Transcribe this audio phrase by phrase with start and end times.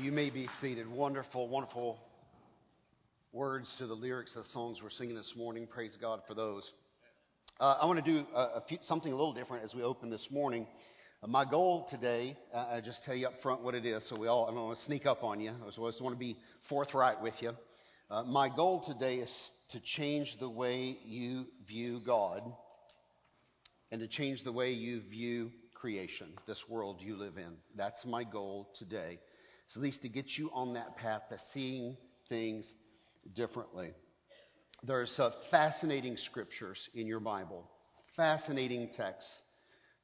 [0.00, 0.90] You may be seated.
[0.90, 1.98] Wonderful, wonderful
[3.30, 5.66] words to the lyrics of the songs we're singing this morning.
[5.66, 6.72] Praise God for those.
[7.60, 10.08] Uh, I want to do a, a few, something a little different as we open
[10.08, 10.66] this morning.
[11.22, 14.18] Uh, my goal today, uh, I just tell you up front what it is, so
[14.18, 15.50] we all, I don't want to sneak up on you.
[15.50, 16.38] I just want to be
[16.70, 17.52] forthright with you.
[18.10, 22.40] Uh, my goal today is to change the way you view God
[23.90, 27.58] and to change the way you view creation, this world you live in.
[27.76, 29.18] That's my goal today.
[29.72, 31.96] It's at least to get you on that path to seeing
[32.28, 32.70] things
[33.34, 33.94] differently.
[34.82, 37.64] There's uh, fascinating scriptures in your Bible,
[38.14, 39.32] fascinating texts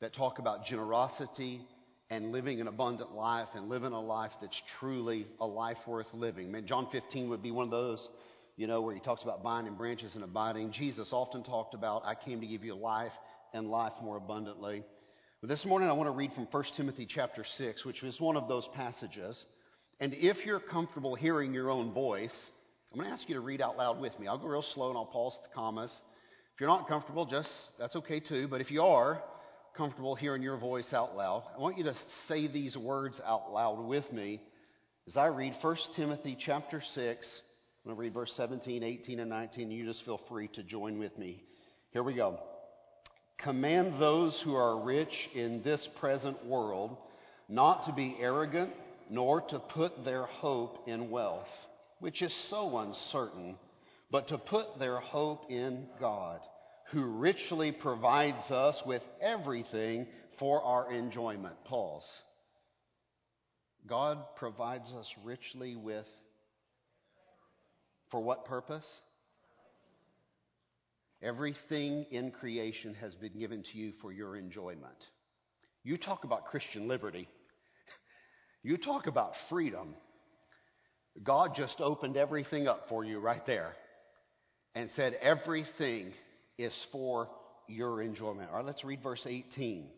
[0.00, 1.60] that talk about generosity
[2.08, 6.50] and living an abundant life and living a life that's truly a life worth living.
[6.50, 8.08] Man, John 15 would be one of those,
[8.56, 10.72] you know, where he talks about and branches and abiding.
[10.72, 13.12] Jesus often talked about, I came to give you life
[13.52, 14.82] and life more abundantly.
[15.42, 18.38] But this morning I want to read from 1 Timothy chapter 6, which is one
[18.38, 19.44] of those passages
[20.00, 22.50] and if you're comfortable hearing your own voice,
[22.92, 24.28] I'm going to ask you to read out loud with me.
[24.28, 25.90] I'll go real slow and I'll pause the commas.
[26.55, 28.46] If you're not comfortable, just that's okay too.
[28.46, 29.20] But if you are
[29.77, 31.94] comfortable hearing your voice out loud, I want you to
[32.27, 34.40] say these words out loud with me
[35.08, 37.42] as I read 1 Timothy chapter 6.
[37.84, 39.70] I'm going to read verse 17, 18, and 19.
[39.70, 41.42] You just feel free to join with me.
[41.92, 42.38] Here we go.
[43.36, 46.96] Command those who are rich in this present world
[47.48, 48.72] not to be arrogant
[49.11, 51.48] nor to put their hope in wealth,
[52.01, 53.56] which is so uncertain,
[54.11, 56.41] but to put their hope in God,
[56.91, 60.06] who richly provides us with everything
[60.39, 61.56] for our enjoyment.
[61.64, 62.20] Pause.
[63.86, 66.06] God provides us richly with,
[68.11, 68.86] for what purpose?
[71.23, 75.06] Everything in creation has been given to you for your enjoyment.
[75.83, 77.29] You talk about Christian liberty.
[78.62, 79.95] You talk about freedom.
[81.23, 83.75] God just opened everything up for you right there
[84.75, 86.12] and said everything
[86.59, 87.29] is for
[87.67, 88.51] your enjoyment.
[88.51, 89.89] All right, let's read verse 18.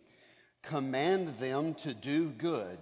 [0.64, 2.78] Command them to do good,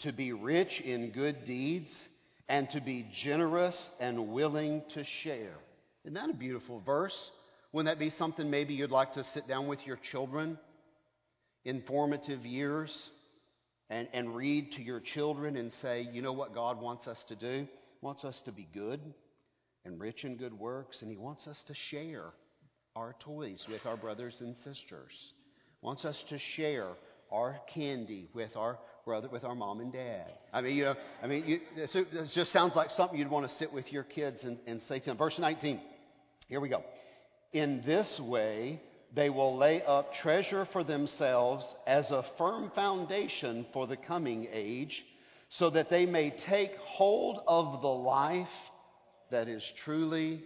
[0.00, 2.08] to be rich in good deeds,
[2.48, 5.54] and to be generous and willing to share.
[6.04, 7.30] Isn't that a beautiful verse?
[7.72, 10.58] Wouldn't that be something maybe you'd like to sit down with your children
[11.64, 13.10] in formative years?
[13.92, 17.36] And, and read to your children and say, you know what God wants us to
[17.36, 17.66] do?
[17.66, 17.68] He
[18.00, 19.00] wants us to be good
[19.84, 22.32] and rich in good works, and He wants us to share
[22.96, 25.34] our toys with our brothers and sisters.
[25.82, 26.88] Wants us to share
[27.30, 30.32] our candy with our brother, with our mom and dad.
[30.54, 33.54] I mean, you know, I mean, you, it just sounds like something you'd want to
[33.56, 35.18] sit with your kids and, and say to them.
[35.18, 35.80] Verse 19.
[36.48, 36.82] Here we go.
[37.52, 38.80] In this way,
[39.14, 45.04] they will lay up treasure for themselves as a firm foundation for the coming age,
[45.48, 48.48] so that they may take hold of the life
[49.30, 50.42] that is truly.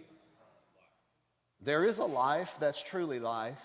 [1.61, 3.57] There is a life that's truly life,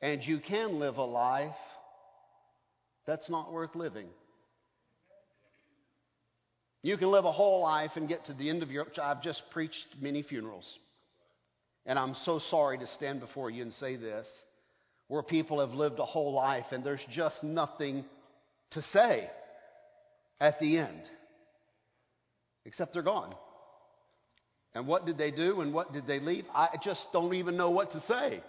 [0.00, 1.56] and you can live a life
[3.06, 4.08] that's not worth living.
[6.82, 8.86] You can live a whole life and get to the end of your.
[9.00, 10.78] I've just preached many funerals.
[11.86, 14.28] And I'm so sorry to stand before you and say this,
[15.08, 18.04] where people have lived a whole life and there's just nothing
[18.70, 19.28] to say
[20.40, 21.02] at the end,
[22.64, 23.34] except they're gone.
[24.74, 26.46] And what did they do and what did they leave?
[26.54, 28.42] I just don't even know what to say.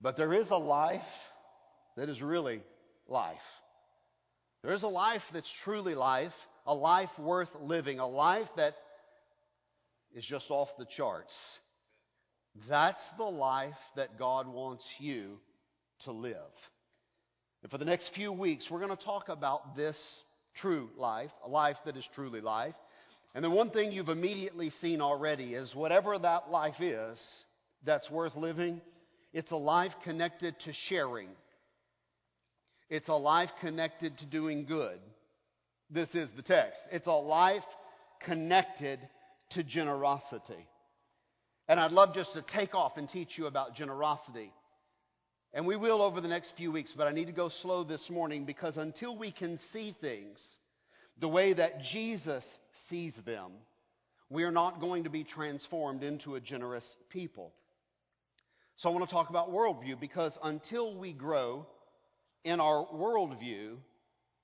[0.00, 1.02] But there is a life
[1.96, 2.62] that is really
[3.06, 3.36] life.
[4.62, 6.32] There is a life that's truly life,
[6.66, 8.74] a life worth living, a life that
[10.14, 11.34] is just off the charts.
[12.68, 15.38] That's the life that God wants you
[16.04, 16.34] to live.
[17.62, 20.22] And for the next few weeks, we're going to talk about this
[20.54, 22.74] true life, a life that is truly life.
[23.34, 27.20] And the one thing you've immediately seen already is whatever that life is
[27.84, 28.80] that's worth living,
[29.32, 31.28] it's a life connected to sharing.
[32.88, 34.98] It's a life connected to doing good.
[35.90, 36.80] This is the text.
[36.90, 37.64] It's a life
[38.20, 38.98] connected
[39.50, 40.66] to generosity.
[41.68, 44.52] And I'd love just to take off and teach you about generosity.
[45.52, 48.08] And we will over the next few weeks, but I need to go slow this
[48.10, 50.44] morning because until we can see things
[51.18, 52.44] the way that Jesus
[52.88, 53.52] sees them,
[54.28, 57.52] we are not going to be transformed into a generous people.
[58.76, 61.66] So I want to talk about worldview because until we grow
[62.44, 63.76] in our worldview,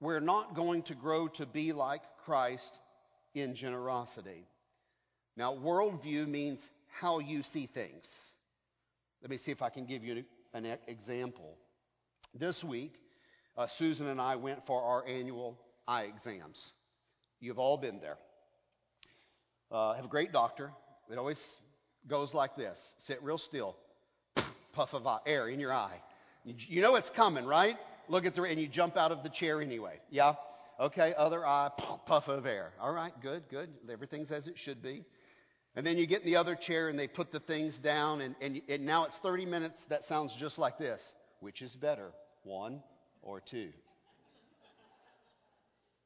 [0.00, 2.78] we're not going to grow to be like Christ
[3.34, 4.46] in generosity.
[5.36, 6.66] Now, worldview means
[7.00, 8.08] how you see things.
[9.20, 10.24] Let me see if I can give you
[10.54, 11.56] an example.
[12.34, 12.94] This week,
[13.56, 16.72] uh, Susan and I went for our annual eye exams.
[17.40, 18.18] You've all been there.
[19.70, 20.70] Uh, have a great doctor.
[21.10, 21.40] It always
[22.08, 23.76] goes like this sit real still,
[24.72, 26.00] puff of air in your eye.
[26.44, 27.76] You know it's coming, right?
[28.08, 30.00] Look at the, and you jump out of the chair anyway.
[30.10, 30.34] Yeah?
[30.78, 31.70] Okay, other eye,
[32.06, 32.72] puff of air.
[32.80, 33.68] All right, good, good.
[33.90, 35.04] Everything's as it should be.
[35.76, 38.34] And then you get in the other chair and they put the things down, and,
[38.40, 39.78] and, and now it's 30 minutes.
[39.90, 41.02] That sounds just like this.
[41.40, 42.12] Which is better,
[42.44, 42.82] one
[43.20, 43.68] or two?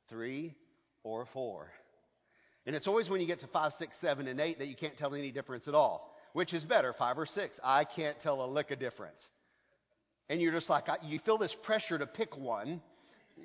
[0.09, 0.57] Three
[1.05, 1.69] or four?
[2.67, 4.97] And it's always when you get to five, six, seven, and eight that you can't
[4.97, 6.17] tell any difference at all.
[6.33, 7.59] Which is better, five or six?
[7.63, 9.21] I can't tell a lick of difference.
[10.29, 12.83] And you're just like, you feel this pressure to pick one.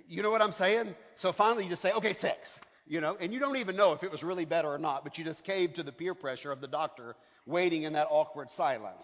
[0.07, 0.95] You know what I'm saying?
[1.15, 2.59] So finally you just say, okay, six.
[2.87, 5.17] You know, and you don't even know if it was really better or not, but
[5.17, 7.15] you just caved to the peer pressure of the doctor
[7.47, 9.03] waiting in that awkward silence.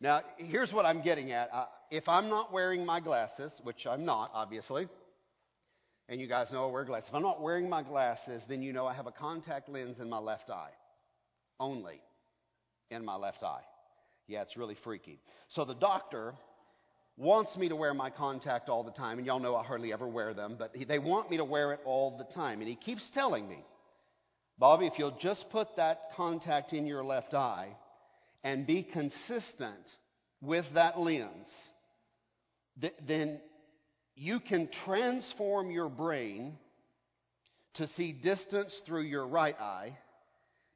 [0.00, 1.50] Now, here's what I'm getting at.
[1.52, 4.88] Uh, if I'm not wearing my glasses, which I'm not, obviously,
[6.08, 7.08] and you guys know I wear glasses.
[7.08, 10.08] If I'm not wearing my glasses, then you know I have a contact lens in
[10.08, 10.72] my left eye.
[11.60, 12.00] Only
[12.90, 13.62] in my left eye.
[14.26, 15.20] Yeah, it's really freaky.
[15.48, 16.34] So the doctor
[17.16, 20.08] wants me to wear my contact all the time, and y'all know I hardly ever
[20.08, 22.60] wear them, but he, they want me to wear it all the time.
[22.60, 23.64] And he keeps telling me,
[24.58, 27.68] Bobby, if you'll just put that contact in your left eye
[28.44, 29.90] and be consistent
[30.40, 31.48] with that lens,
[32.80, 33.40] th- then
[34.14, 36.58] you can transform your brain
[37.74, 39.96] to see distance through your right eye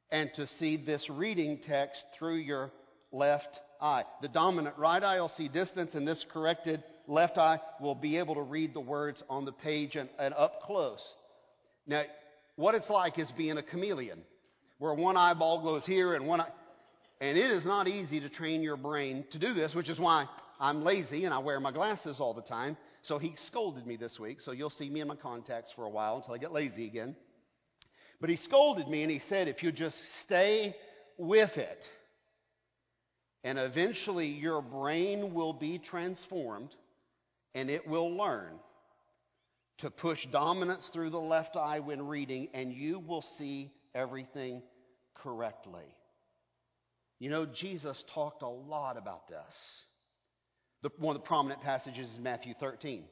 [0.09, 2.71] and to see this reading text through your
[3.11, 4.03] left eye.
[4.21, 8.35] The dominant right eye will see distance, and this corrected left eye will be able
[8.35, 11.15] to read the words on the page and, and up close.
[11.85, 12.03] Now,
[12.55, 14.23] what it's like is being a chameleon,
[14.79, 16.51] where one eyeball goes here and one eye.
[17.19, 20.27] And it is not easy to train your brain to do this, which is why
[20.59, 22.77] I'm lazy and I wear my glasses all the time.
[23.01, 25.89] So he scolded me this week, so you'll see me in my contacts for a
[25.89, 27.15] while until I get lazy again.
[28.19, 30.75] But he scolded me and he said, if you just stay
[31.17, 31.85] with it,
[33.47, 36.75] and eventually your brain will be transformed
[37.55, 38.59] and it will learn
[39.77, 44.61] to push dominance through the left eye when reading, and you will see everything
[45.15, 45.85] correctly.
[47.19, 49.83] You know, Jesus talked a lot about this.
[50.81, 53.05] The, one of the prominent passages is Matthew 13.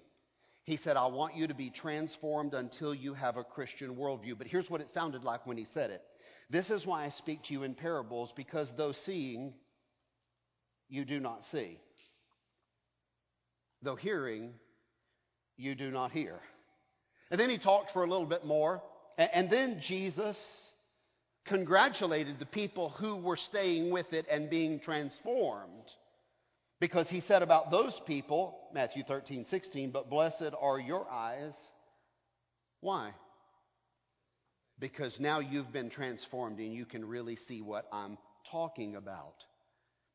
[0.65, 4.37] He said, I want you to be transformed until you have a Christian worldview.
[4.37, 6.01] But here's what it sounded like when he said it.
[6.49, 9.53] This is why I speak to you in parables, because though seeing,
[10.95, 11.77] you do not see.
[13.81, 14.53] Though hearing,
[15.57, 16.39] you do not hear.
[17.29, 18.81] And then he talked for a little bit more.
[19.17, 20.37] And then Jesus
[21.47, 25.83] congratulated the people who were staying with it and being transformed.
[26.79, 31.53] Because he said about those people, Matthew 13, 16, but blessed are your eyes.
[32.79, 33.11] Why?
[34.79, 38.17] Because now you've been transformed and you can really see what I'm
[38.51, 39.35] talking about.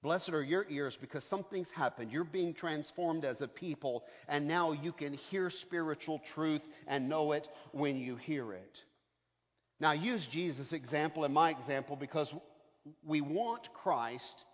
[0.03, 2.11] Blessed are your ears because something's happened.
[2.11, 7.33] You're being transformed as a people, and now you can hear spiritual truth and know
[7.33, 8.79] it when you hear it.
[9.79, 12.33] Now, use Jesus' example and my example because
[13.07, 14.45] we want Christ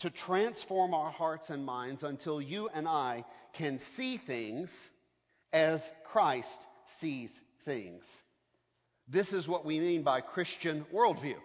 [0.00, 3.24] to transform our hearts and minds until you and I
[3.54, 4.70] can see things
[5.52, 6.66] as Christ
[7.00, 7.30] sees
[7.64, 8.04] things.
[9.08, 11.36] This is what we mean by Christian worldview.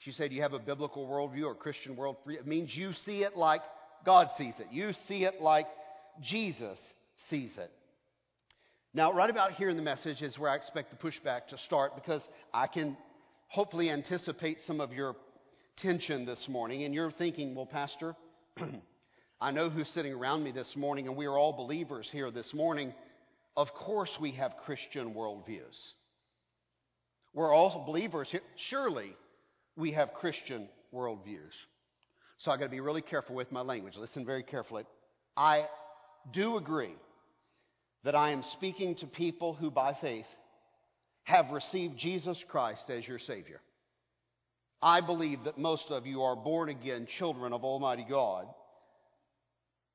[0.00, 2.38] If you say, Do you have a biblical worldview or Christian worldview?
[2.38, 3.62] It means you see it like
[4.04, 4.68] God sees it.
[4.70, 5.66] You see it like
[6.22, 6.78] Jesus
[7.28, 7.70] sees it.
[8.94, 11.94] Now, right about here in the message is where I expect the pushback to start
[11.94, 12.96] because I can
[13.48, 15.14] hopefully anticipate some of your
[15.76, 18.16] tension this morning, and you're thinking, well, Pastor,
[19.40, 22.52] I know who's sitting around me this morning, and we are all believers here this
[22.52, 22.92] morning.
[23.56, 25.78] Of course, we have Christian worldviews.
[27.34, 28.40] We're all believers here.
[28.56, 29.14] Surely,
[29.78, 31.54] we have Christian worldviews.
[32.38, 33.96] So I've got to be really careful with my language.
[33.96, 34.84] Listen very carefully.
[35.36, 35.66] I
[36.32, 36.94] do agree
[38.04, 40.26] that I am speaking to people who, by faith,
[41.22, 43.60] have received Jesus Christ as your Savior.
[44.82, 48.46] I believe that most of you are born again children of Almighty God.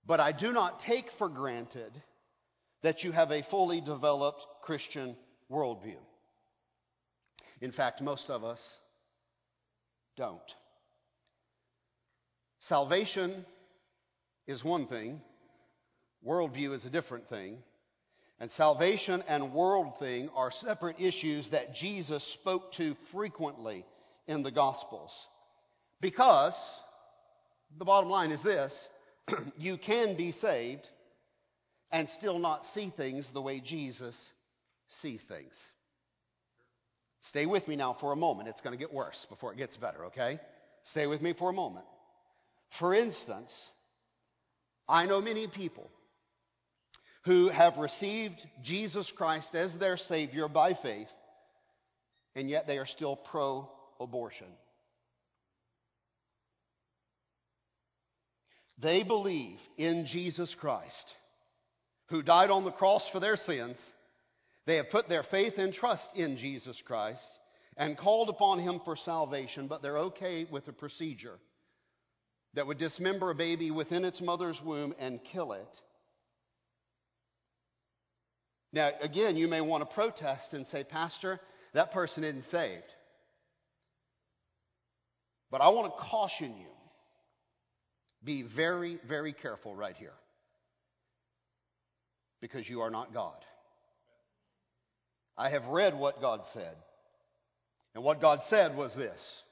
[0.06, 1.92] But I do not take for granted
[2.84, 5.16] that you have a fully developed Christian
[5.50, 5.98] worldview.
[7.62, 8.60] In fact, most of us
[10.16, 10.42] don't.
[12.60, 13.46] Salvation
[14.48, 15.22] is one thing,
[16.26, 17.58] worldview is a different thing.
[18.40, 23.86] And salvation and world thing are separate issues that Jesus spoke to frequently
[24.28, 25.12] in the Gospels.
[26.02, 26.56] Because
[27.78, 28.90] the bottom line is this
[29.58, 30.86] you can be saved
[31.92, 34.18] and still not see things the way Jesus
[35.02, 35.54] sees things.
[37.30, 38.50] Stay with me now for a moment.
[38.50, 40.40] It's going to get worse before it gets better, okay?
[40.84, 41.86] Stay with me for a moment.
[42.80, 43.52] For instance,
[44.90, 45.90] I know many people
[47.26, 51.08] who have received Jesus Christ as their Savior by faith,
[52.36, 54.48] and yet they are still pro abortion.
[58.80, 61.16] They believe in Jesus Christ,
[62.10, 63.78] who died on the cross for their sins.
[64.66, 67.28] They have put their faith and trust in Jesus Christ
[67.76, 71.40] and called upon Him for salvation, but they're okay with a procedure
[72.54, 75.82] that would dismember a baby within its mother's womb and kill it.
[78.72, 81.40] Now, again, you may want to protest and say, Pastor,
[81.74, 82.84] that person isn't saved.
[85.52, 86.68] But I want to caution you
[88.24, 90.14] be very, very careful right here.
[92.42, 93.36] Because you are not God.
[95.38, 96.76] I have read what God said.
[97.96, 99.44] And what God said was this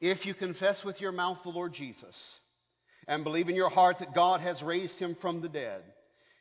[0.00, 2.16] If you confess with your mouth the Lord Jesus
[3.08, 5.82] and believe in your heart that God has raised him from the dead,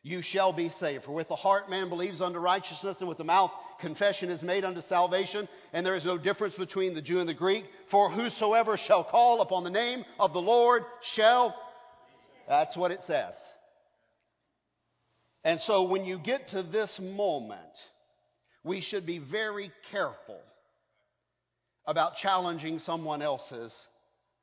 [0.01, 1.03] you shall be saved.
[1.03, 4.63] For with the heart man believes unto righteousness, and with the mouth confession is made
[4.63, 5.48] unto salvation.
[5.74, 7.65] And there is no difference between the Jew and the Greek.
[7.91, 11.55] For whosoever shall call upon the name of the Lord shall.
[12.48, 13.36] That's what it says.
[15.43, 17.59] And so when you get to this moment,
[18.63, 20.39] we should be very careful
[21.85, 23.73] about challenging someone else's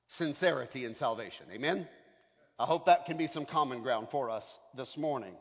[0.09, 1.47] sincerity in salvation.
[1.53, 1.87] Amen?
[2.59, 4.45] I hope that can be some common ground for us
[4.77, 5.35] this morning.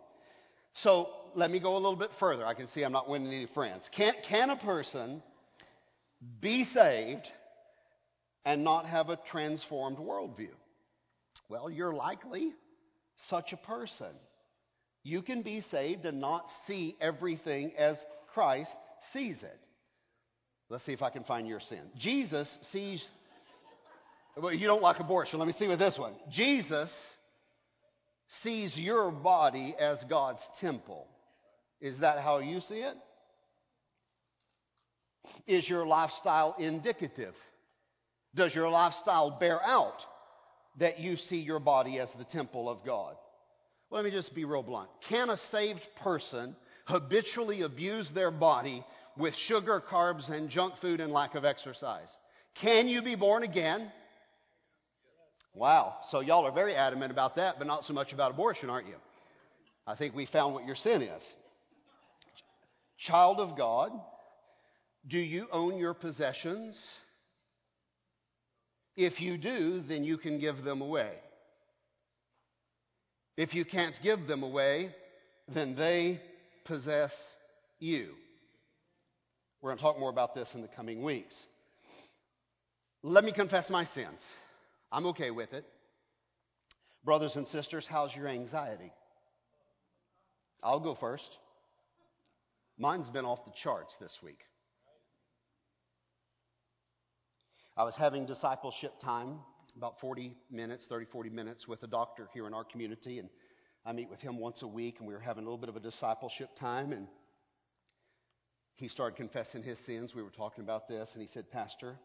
[0.74, 2.46] So let me go a little bit further.
[2.46, 3.90] I can see I'm not winning any friends.
[3.96, 5.24] Can, can a person
[6.42, 7.28] be saved
[8.44, 10.50] and not have a transformed worldview?
[11.48, 12.54] Well, you're likely
[13.18, 14.14] such a person.
[15.04, 18.04] You can be saved and not see everything as
[18.36, 18.76] Christ
[19.14, 19.60] sees it.
[20.70, 21.80] Let's see if I can find your sin.
[21.98, 23.08] Jesus sees.
[24.36, 25.40] Well, you don't like abortion.
[25.40, 26.14] Let me see with this one.
[26.30, 26.92] Jesus
[28.28, 31.08] sees your body as God's temple.
[31.80, 32.96] Is that how you see it?
[35.48, 37.36] Is your lifestyle indicative?
[38.36, 40.02] Does your lifestyle bear out
[40.78, 43.16] that you see your body as the temple of God?
[43.90, 44.90] Well, let me just be real blunt.
[45.08, 48.84] Can a saved person habitually abuse their body
[49.18, 52.10] with sugar, carbs, and junk food and lack of exercise?
[52.56, 53.92] Can you be born again?
[55.54, 55.98] Wow.
[56.10, 58.96] So y'all are very adamant about that, but not so much about abortion, aren't you?
[59.88, 61.24] I think we found what your sin is.
[62.98, 63.92] Child of God,
[65.08, 66.84] do you own your possessions?
[68.96, 71.12] If you do, then you can give them away.
[73.38, 74.96] If you can't give them away,
[75.48, 76.22] then they
[76.66, 77.14] possess
[77.80, 78.10] you.
[79.62, 81.48] We're going to talk more about this in the coming weeks.
[83.02, 84.24] Let me confess my sins.
[84.92, 85.66] I'm okay with it.
[87.04, 88.92] Brothers and sisters, how's your anxiety?
[90.64, 91.38] I'll go first.
[92.78, 94.40] Mine's been off the charts this week.
[97.78, 99.40] I was having discipleship time,
[99.78, 103.30] about 40 minutes, 30, 40 minutes, with a doctor here in our community, and
[103.86, 105.76] I meet with him once a week, and we were having a little bit of
[105.76, 107.08] a discipleship time, and
[108.74, 110.16] he started confessing his sins.
[110.16, 111.96] We were talking about this, and he said, Pastor,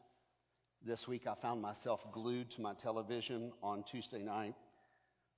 [0.84, 4.54] this week I found myself glued to my television on Tuesday night.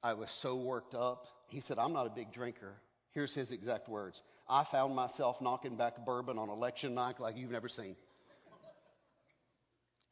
[0.03, 1.27] I was so worked up.
[1.47, 2.75] He said, I'm not a big drinker.
[3.13, 7.51] Here's his exact words I found myself knocking back bourbon on election night like you've
[7.51, 7.95] never seen.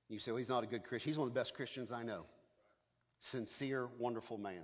[0.08, 1.10] You say, well, he's not a good Christian.
[1.10, 2.24] He's one of the best Christians I know.
[3.20, 4.62] Sincere, wonderful man.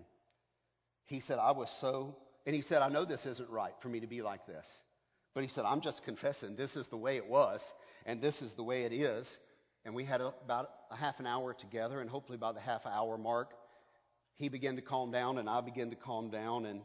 [1.06, 4.00] He said, I was so, and he said, I know this isn't right for me
[4.00, 4.66] to be like this.
[5.34, 7.62] But he said, I'm just confessing this is the way it was,
[8.06, 9.28] and this is the way it is.
[9.84, 13.16] And we had about a half an hour together, and hopefully by the half hour
[13.16, 13.50] mark,
[14.34, 16.66] he began to calm down, and I began to calm down.
[16.66, 16.80] And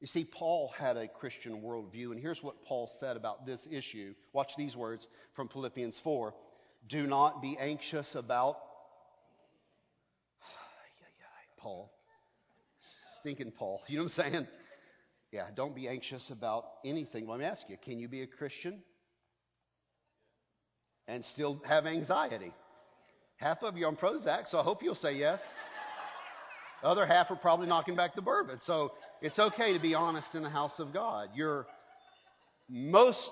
[0.00, 4.14] you see, Paul had a Christian worldview, and here's what Paul said about this issue.
[4.32, 6.34] Watch these words from Philippians 4
[6.88, 8.56] Do not be anxious about.
[11.58, 11.90] Paul.
[13.18, 13.82] Stinking Paul.
[13.88, 14.46] You know what I'm saying?
[15.32, 17.28] Yeah, don't be anxious about anything.
[17.28, 18.82] Let me ask you can you be a Christian
[21.06, 22.52] and still have anxiety.
[23.36, 25.40] Half of you are on Prozac, so I hope you'll say yes.
[26.82, 28.58] The other half are probably knocking back the bourbon.
[28.60, 31.30] So it's okay to be honest in the house of God.
[31.34, 31.66] You're
[32.68, 33.30] most,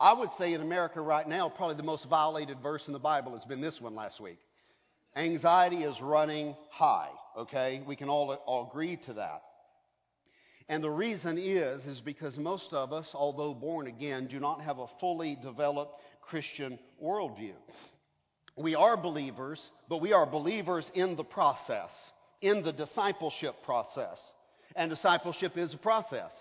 [0.00, 3.32] I would say in America right now, probably the most violated verse in the Bible
[3.32, 4.38] has been this one last week.
[5.14, 7.82] Anxiety is running high, okay?
[7.86, 9.42] We can all, all agree to that.
[10.68, 14.78] And the reason is, is because most of us, although born again, do not have
[14.78, 17.54] a fully developed Christian worldview.
[18.56, 21.92] We are believers, but we are believers in the process,
[22.40, 24.18] in the discipleship process.
[24.74, 26.32] And discipleship is a process.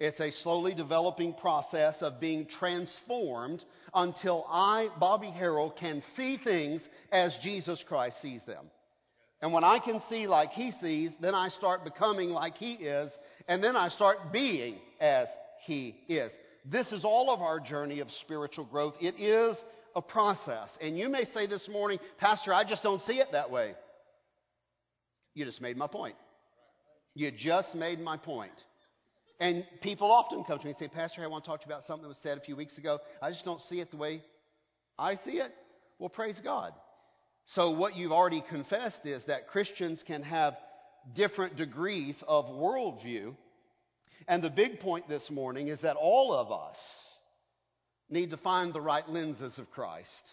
[0.00, 6.86] It's a slowly developing process of being transformed until I, Bobby Harrell, can see things
[7.12, 8.66] as Jesus Christ sees them.
[9.40, 13.16] And when I can see like he sees, then I start becoming like he is,
[13.46, 15.28] and then I start being as
[15.64, 16.32] he is.
[16.64, 18.94] This is all of our journey of spiritual growth.
[19.00, 19.62] It is
[19.94, 20.76] a process.
[20.80, 23.74] And you may say this morning, Pastor, I just don't see it that way.
[25.34, 26.16] You just made my point.
[27.14, 28.52] You just made my point.
[29.44, 31.74] And people often come to me and say, Pastor, I want to talk to you
[31.74, 32.98] about something that was said a few weeks ago.
[33.20, 34.22] I just don't see it the way
[34.98, 35.52] I see it.
[35.98, 36.72] Well, praise God.
[37.44, 40.56] So, what you've already confessed is that Christians can have
[41.14, 43.36] different degrees of worldview.
[44.28, 46.78] And the big point this morning is that all of us
[48.08, 50.32] need to find the right lenses of Christ.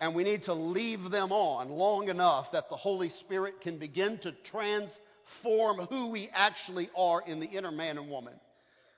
[0.00, 4.18] And we need to leave them on long enough that the Holy Spirit can begin
[4.24, 4.32] to
[5.26, 8.34] transform who we actually are in the inner man and woman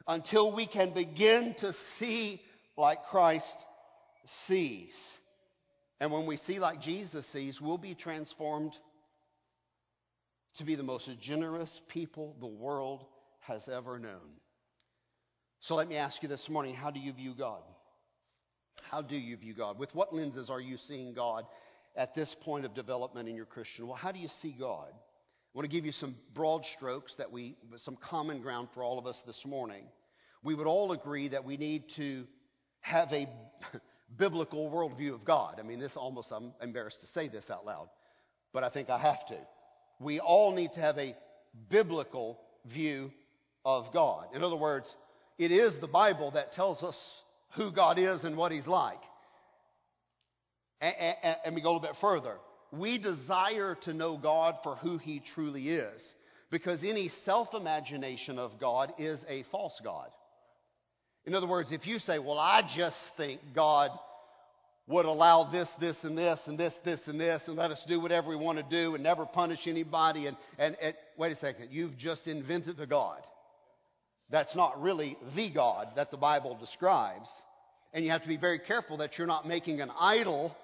[0.07, 2.41] until we can begin to see
[2.77, 3.57] like Christ
[4.47, 4.95] sees.
[6.01, 8.73] And when we see like Jesus sees, we'll be transformed
[10.57, 13.05] to be the most generous people the world
[13.41, 14.39] has ever known.
[15.61, 17.63] So let me ask you this morning how do you view God?
[18.91, 19.79] How do you view God?
[19.79, 21.45] With what lenses are you seeing God
[21.97, 23.87] at this point of development in your Christian?
[23.87, 24.93] Well, how do you see God?
[25.49, 28.99] I want to give you some broad strokes that we, some common ground for all
[28.99, 29.85] of us this morning.
[30.43, 32.27] We would all agree that we need to
[32.81, 33.27] have a
[34.19, 35.59] biblical worldview of God.
[35.59, 37.89] I mean, this almost, I'm embarrassed to say this out loud,
[38.53, 39.39] but I think I have to.
[39.99, 41.17] We all need to have a
[41.71, 43.11] biblical view
[43.65, 44.27] of God.
[44.35, 44.95] In other words,
[45.39, 47.23] it is the Bible that tells us
[47.55, 49.01] who God is and what He's like.
[50.83, 52.37] And, and, and we go a little bit further.
[52.73, 56.03] We desire to know God for who He truly is
[56.51, 60.09] because any self imagination of God is a false God.
[61.25, 63.91] In other words, if you say, Well, I just think God
[64.87, 68.01] would allow this, this, and this, and this, this, and this, and let us do
[68.01, 71.69] whatever we want to do and never punish anybody, and, and, and wait a second,
[71.71, 73.21] you've just invented a God.
[74.31, 77.29] That's not really the God that the Bible describes.
[77.93, 80.55] And you have to be very careful that you're not making an idol,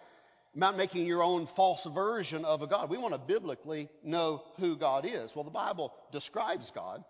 [0.55, 2.89] not making your own false version of a God.
[2.89, 5.33] We want to biblically know who God is.
[5.35, 7.05] Well, the Bible describes God.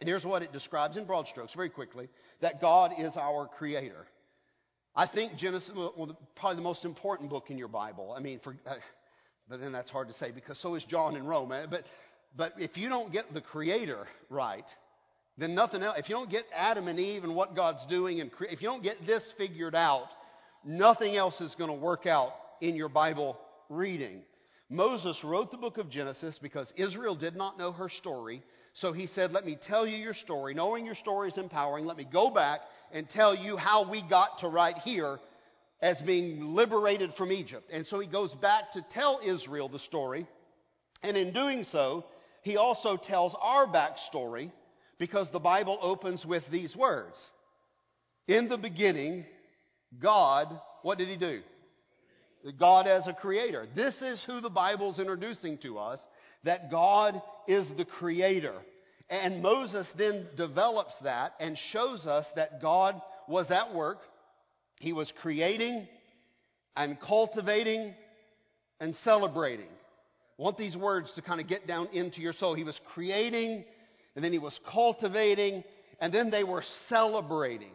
[0.00, 2.08] And here's what it describes in broad strokes, very quickly
[2.40, 4.06] that God is our creator.
[4.96, 8.14] I think Genesis, well, probably the most important book in your Bible.
[8.16, 8.74] I mean, for, uh,
[9.48, 11.52] but then that's hard to say because so is John and Rome.
[11.52, 11.66] Eh?
[11.70, 11.84] But,
[12.36, 14.64] but if you don't get the creator right,
[15.36, 15.98] then nothing else.
[15.98, 18.68] If you don't get Adam and Eve and what God's doing, and cre- if you
[18.68, 20.08] don't get this figured out,
[20.64, 24.22] nothing else is going to work out in your Bible reading.
[24.68, 28.42] Moses wrote the book of Genesis because Israel did not know her story.
[28.72, 30.54] So he said, Let me tell you your story.
[30.54, 31.86] Knowing your story is empowering.
[31.86, 32.60] Let me go back
[32.92, 35.18] and tell you how we got to right here
[35.82, 37.68] as being liberated from Egypt.
[37.72, 40.26] And so he goes back to tell Israel the story.
[41.02, 42.04] And in doing so,
[42.42, 44.52] he also tells our backstory
[44.98, 47.18] because the Bible opens with these words
[48.28, 49.24] In the beginning,
[49.98, 50.46] God,
[50.82, 51.40] what did he do?
[52.58, 53.66] God as a creator.
[53.74, 56.00] This is who the Bible's introducing to us
[56.44, 58.54] that God is the creator.
[59.08, 63.98] And Moses then develops that and shows us that God was at work.
[64.78, 65.86] He was creating
[66.76, 67.94] and cultivating
[68.78, 69.66] and celebrating.
[70.38, 72.54] I want these words to kind of get down into your soul.
[72.54, 73.64] He was creating
[74.14, 75.64] and then he was cultivating
[76.00, 77.72] and then they were celebrating.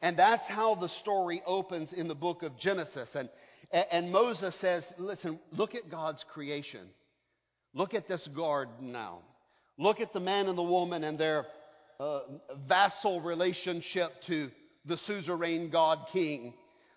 [0.00, 3.08] And that's how the story opens in the book of Genesis.
[3.14, 3.28] And,
[3.72, 6.88] and Moses says, listen, look at God's creation.
[7.74, 9.20] Look at this garden now.
[9.78, 11.46] Look at the man and the woman and their
[11.98, 12.20] uh,
[12.68, 14.50] vassal relationship to
[14.84, 16.52] the suzerain God King.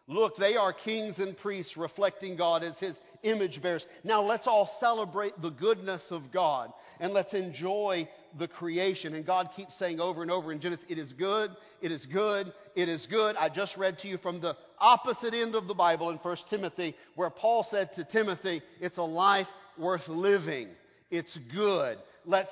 [0.07, 3.85] Look, they are kings and priests reflecting God as his image bearers.
[4.03, 8.07] Now let's all celebrate the goodness of God and let's enjoy
[8.37, 9.15] the creation.
[9.15, 12.51] And God keeps saying over and over in Genesis, it is good, it is good,
[12.75, 13.35] it is good.
[13.35, 16.95] I just read to you from the opposite end of the Bible in 1 Timothy,
[17.15, 20.69] where Paul said to Timothy, it's a life worth living.
[21.09, 21.97] It's good.
[22.25, 22.51] Let's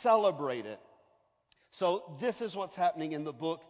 [0.00, 0.80] celebrate it.
[1.70, 3.60] So, this is what's happening in the book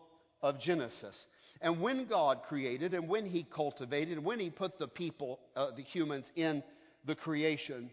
[0.42, 1.25] of Genesis.
[1.61, 5.68] And when God created, and when He cultivated, and when He put the people, uh,
[5.77, 6.64] the humans, in
[7.05, 7.90] the creation,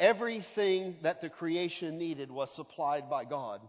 [0.00, 3.60] everything that the creation needed was supplied by God.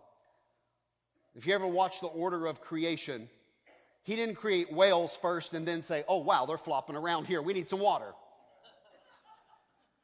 [1.36, 3.30] If you ever watch the order of creation,
[4.04, 7.42] he didn't create whales first and then say, oh, wow, they're flopping around here.
[7.42, 8.12] We need some water.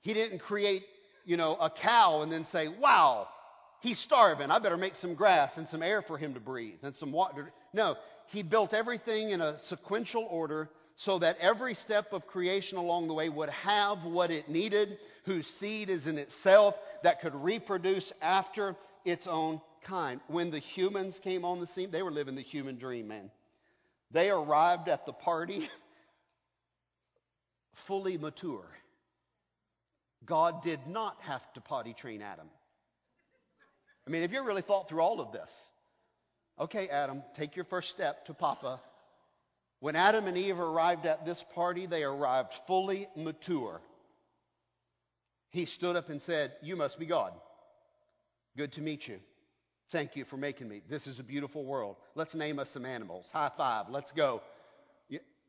[0.02, 0.84] He didn't create,
[1.26, 3.28] you know, a cow and then say, wow,
[3.82, 4.52] he's starving.
[4.52, 7.52] I better make some grass and some air for him to breathe and some water.
[7.74, 7.96] No,
[8.28, 13.14] he built everything in a sequential order so that every step of creation along the
[13.14, 18.76] way would have what it needed, whose seed is in itself, that could reproduce after
[19.06, 20.20] its own kind.
[20.28, 23.30] When the humans came on the scene, they were living the human dream, man.
[24.10, 25.70] They arrived at the party
[27.88, 28.68] fully mature.
[30.26, 32.50] God did not have to potty train Adam.
[34.08, 35.52] I mean, have you really thought through all of this?
[36.60, 38.82] Okay, Adam, take your first step to Papa.
[39.80, 43.80] When Adam and Eve arrived at this party, they arrived fully mature.
[45.50, 47.34] He stood up and said, You must be God.
[48.56, 49.20] Good to meet you.
[49.92, 50.82] Thank you for making me.
[50.90, 51.96] This is a beautiful world.
[52.16, 53.30] Let's name us some animals.
[53.32, 53.86] High five.
[53.90, 54.42] Let's go.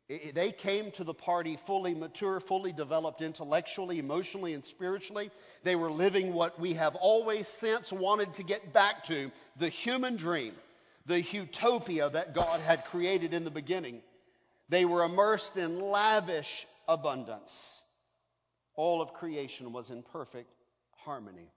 [0.09, 5.31] They came to the party fully mature, fully developed intellectually, emotionally, and spiritually.
[5.65, 10.17] They were living what we have always since wanted to get back to the human
[10.17, 10.55] dream,
[11.05, 14.01] the utopia that God had created in the beginning.
[14.69, 17.51] They were immersed in lavish abundance.
[18.75, 20.51] All of creation was in perfect
[21.05, 21.51] harmony.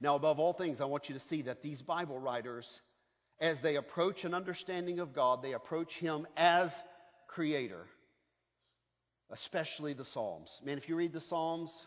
[0.00, 2.80] Now, above all things, I want you to see that these Bible writers,
[3.40, 6.70] as they approach an understanding of God, they approach Him as
[7.28, 7.84] Creator,
[9.30, 10.50] especially the Psalms.
[10.64, 11.86] Man, if you read the Psalms,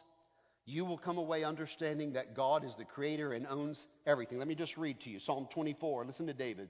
[0.65, 4.37] you will come away understanding that God is the Creator and owns everything.
[4.37, 6.05] Let me just read to you Psalm 24.
[6.05, 6.69] Listen to David.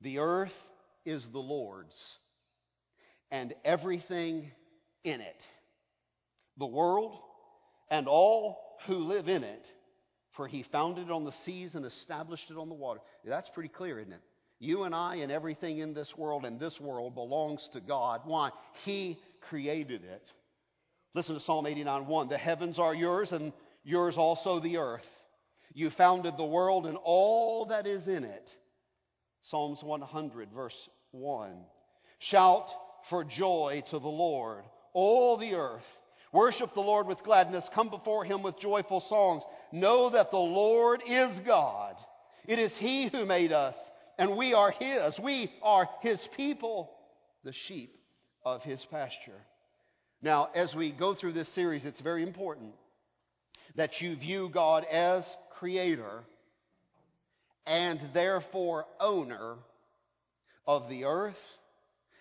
[0.00, 0.56] The earth
[1.04, 2.16] is the Lord's
[3.30, 4.50] and everything
[5.04, 5.42] in it,
[6.58, 7.18] the world
[7.90, 9.72] and all who live in it
[10.36, 13.00] for he founded it on the seas and established it on the water.
[13.24, 14.20] That's pretty clear, isn't it?
[14.58, 18.22] You and I and everything in this world and this world belongs to God.
[18.24, 18.50] Why?
[18.84, 20.22] He created it.
[21.14, 22.28] Listen to Psalm 89 1.
[22.28, 25.06] The heavens are yours and yours also the earth.
[25.72, 28.56] You founded the world and all that is in it.
[29.42, 31.64] Psalms 100, verse 1.
[32.18, 32.68] Shout
[33.10, 35.84] for joy to the Lord, all the earth.
[36.32, 37.68] Worship the Lord with gladness.
[37.74, 39.42] Come before him with joyful songs.
[39.72, 41.96] Know that the Lord is God.
[42.46, 43.76] It is he who made us,
[44.18, 45.18] and we are his.
[45.18, 46.92] We are his people,
[47.44, 47.96] the sheep
[48.44, 49.40] of his pasture.
[50.22, 52.72] Now, as we go through this series, it's very important
[53.76, 55.24] that you view God as
[55.58, 56.22] creator
[57.66, 59.56] and therefore owner
[60.66, 61.36] of the earth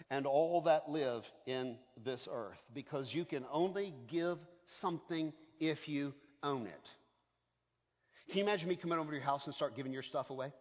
[0.09, 6.13] and all that live in this earth because you can only give something if you
[6.43, 6.89] own it.
[8.29, 10.51] Can you imagine me coming over to your house and start giving your stuff away?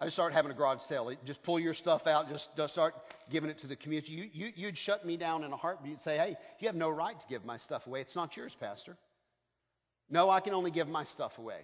[0.00, 1.14] I just start having a garage sale.
[1.24, 2.94] Just pull your stuff out, just, just start
[3.30, 4.12] giving it to the community.
[4.12, 5.92] You, you, you'd shut me down in a heartbeat.
[5.92, 8.00] You'd say, hey, you have no right to give my stuff away.
[8.00, 8.96] It's not yours, Pastor.
[10.10, 11.60] No, I can only give my stuff away.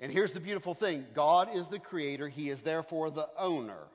[0.00, 3.88] And here's the beautiful thing God is the creator, He is therefore the owner.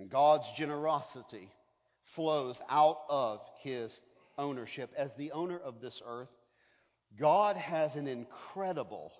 [0.00, 1.52] And God's generosity
[2.14, 4.00] flows out of his
[4.38, 4.90] ownership.
[4.96, 6.30] As the owner of this earth,
[7.18, 9.12] God has an incredible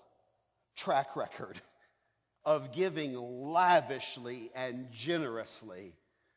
[0.75, 1.61] track record
[2.43, 5.93] of giving lavishly and generously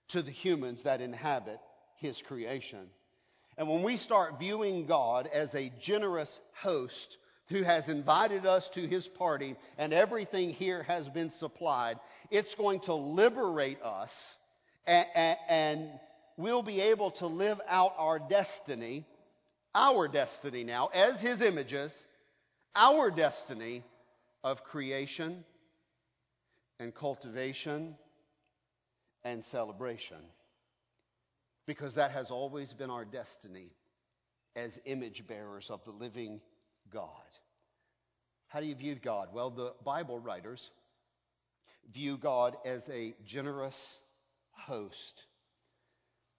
[0.09, 1.59] to the humans that inhabit
[1.97, 2.91] his creation.
[3.57, 7.17] And when we start viewing God as a generous host
[7.49, 11.99] who has invited us to his party and everything here has been supplied,
[12.31, 14.13] it's going to liberate us
[14.87, 15.91] and, and, and
[16.37, 19.07] we'll be able to live out our destiny,
[19.75, 21.93] our destiny now, as his images,
[22.75, 23.85] our destiny
[24.43, 25.45] of creation
[26.81, 27.95] and cultivation
[29.23, 30.19] and celebration.
[31.67, 33.71] Because that has always been our destiny
[34.55, 36.41] as image bearers of the living
[36.93, 37.09] God.
[38.49, 39.29] How do you view God?
[39.33, 40.71] Well, the Bible writers
[41.93, 43.77] view God as a generous
[44.53, 45.25] host.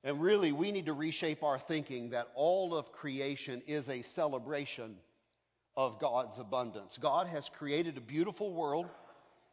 [0.03, 4.95] And really, we need to reshape our thinking that all of creation is a celebration
[5.75, 6.97] of God's abundance.
[7.01, 8.85] God has created a beautiful world.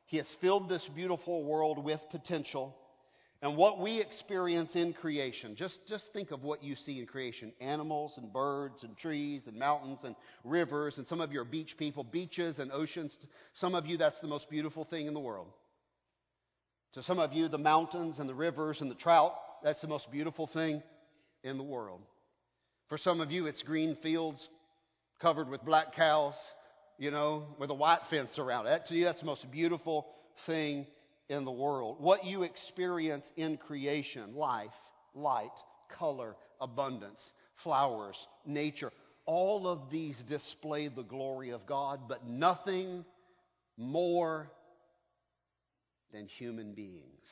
[0.07, 2.77] He has filled this beautiful world with potential.
[3.43, 7.53] And what we experience in creation, just, just think of what you see in creation
[7.61, 10.97] animals and birds and trees and mountains and rivers.
[10.99, 13.19] And some of you are beach people, beaches and oceans.
[13.55, 15.49] Some of you, that's the most beautiful thing in the world.
[16.93, 19.33] To some of you, the mountains and the rivers and the trout,
[19.65, 20.81] that's the most beautiful thing
[21.43, 22.01] in the world.
[22.89, 24.49] For some of you, it's green fields
[25.21, 26.35] covered with black cows.
[26.99, 28.71] you know, with a white fence around it.
[28.71, 30.07] That, to you, that's the most beautiful
[30.47, 30.87] thing
[31.33, 31.97] in the world.
[31.99, 34.75] What you experience in creation life,
[35.15, 35.51] light,
[35.89, 38.17] color, abundance, flowers,
[38.47, 38.93] nature
[39.25, 43.05] all of these display the glory of God, but nothing
[43.77, 44.51] more
[46.13, 47.29] than human beings.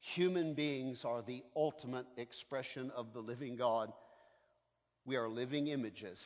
[0.00, 3.92] Human beings are the ultimate expression of the living God.
[5.04, 6.20] We are living images.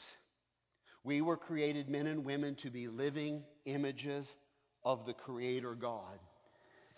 [1.02, 4.36] We were created, men and women, to be living images
[4.84, 6.18] of the Creator God.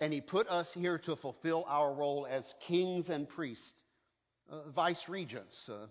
[0.00, 3.82] And He put us here to fulfill our role as kings and priests,
[4.50, 5.86] uh, vice regents, uh,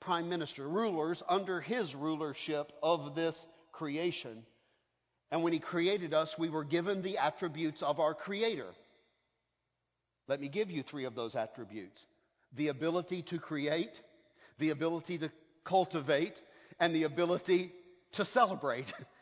[0.00, 4.44] prime minister, rulers under His rulership of this creation.
[5.30, 8.70] And when He created us, we were given the attributes of our Creator.
[10.26, 12.06] Let me give you three of those attributes
[12.56, 14.00] the ability to create,
[14.58, 15.30] the ability to
[15.64, 16.40] cultivate,
[16.78, 17.72] and the ability
[18.12, 18.92] to celebrate.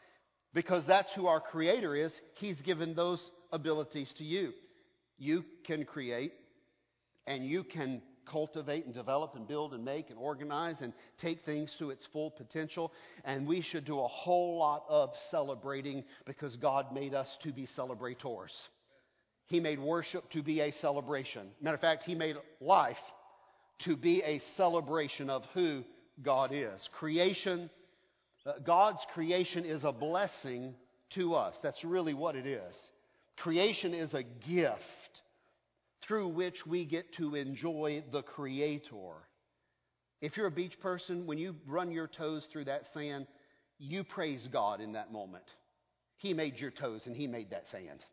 [0.55, 2.21] because that's who our Creator is.
[2.35, 4.53] He's given those abilities to you.
[5.19, 6.33] You can create,
[7.27, 11.75] and you can cultivate and develop and build and make and organize and take things
[11.79, 12.93] to its full potential.
[13.25, 17.67] And we should do a whole lot of celebrating because God made us to be
[17.67, 18.69] celebrators.
[19.47, 21.49] He made worship to be a celebration.
[21.61, 22.97] Matter of fact, He made life
[23.81, 25.83] to be a celebration of who
[26.23, 26.89] God is.
[26.93, 27.69] Creation,
[28.45, 30.75] Uh, God's creation is a blessing
[31.11, 31.59] to us.
[31.63, 32.77] That's really what it is.
[33.37, 35.23] Creation is a gift
[36.03, 39.13] through which we get to enjoy the Creator.
[40.21, 43.27] If you're a beach person, when you run your toes through that sand,
[43.79, 45.45] you praise God in that moment.
[46.17, 48.05] He made your toes and He made that sand.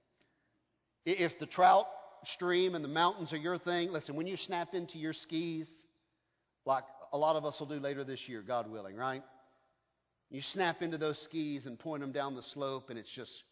[1.06, 1.88] If the trout
[2.26, 5.70] stream and the mountains are your thing, listen, when you snap into your skis,
[6.66, 9.24] like a lot of us will do later this year, God willing, right?
[10.32, 13.44] You snap into those skis and point them down the slope, and it's just,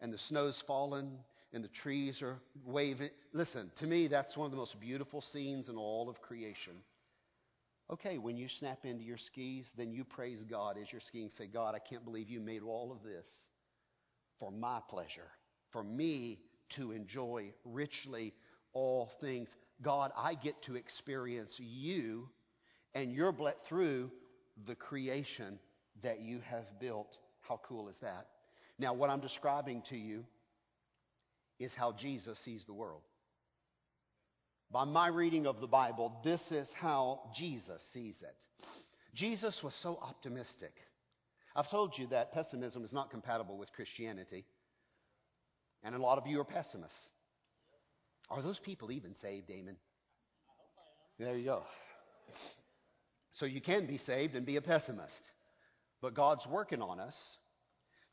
[0.00, 1.18] and the snow's falling,
[1.52, 3.10] and the trees are waving.
[3.32, 6.74] Listen, to me, that's one of the most beautiful scenes in all of creation.
[7.92, 11.28] Okay, when you snap into your skis, then you praise God as you're skiing.
[11.30, 13.26] Say, God, I can't believe you made all of this
[14.38, 15.26] for my pleasure,
[15.72, 16.38] for me
[16.76, 18.32] to enjoy richly
[18.72, 19.54] all things.
[19.82, 22.28] God, I get to experience you
[22.94, 24.10] and you're blessed through
[24.66, 25.58] the creation
[26.02, 27.16] that you have built.
[27.40, 28.26] How cool is that?
[28.78, 30.24] Now, what I'm describing to you
[31.58, 33.02] is how Jesus sees the world.
[34.70, 38.34] By my reading of the Bible, this is how Jesus sees it.
[39.14, 40.72] Jesus was so optimistic.
[41.56, 44.44] I've told you that pessimism is not compatible with Christianity.
[45.82, 47.10] And a lot of you are pessimists.
[48.30, 49.76] Are those people even saved, Damon?
[51.18, 51.62] There you go.
[53.32, 55.30] So you can be saved and be a pessimist.
[56.02, 57.16] But God's working on us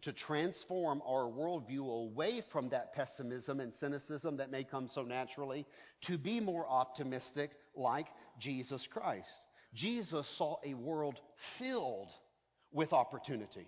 [0.02, 5.66] to transform our worldview away from that pessimism and cynicism that may come so naturally
[6.02, 8.08] to be more optimistic like
[8.40, 9.46] Jesus Christ.
[9.74, 11.20] Jesus saw a world
[11.58, 12.12] filled
[12.72, 13.68] with opportunity.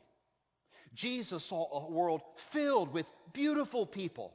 [0.93, 4.33] Jesus saw a world filled with beautiful people,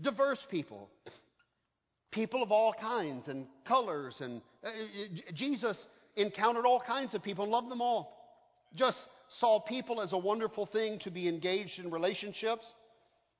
[0.00, 0.90] diverse people,
[2.14, 4.20] people of all kinds and colors.
[4.20, 4.70] And uh,
[5.34, 8.16] Jesus encountered all kinds of people and loved them all.
[8.74, 8.98] Just
[9.40, 12.64] saw people as a wonderful thing to be engaged in relationships.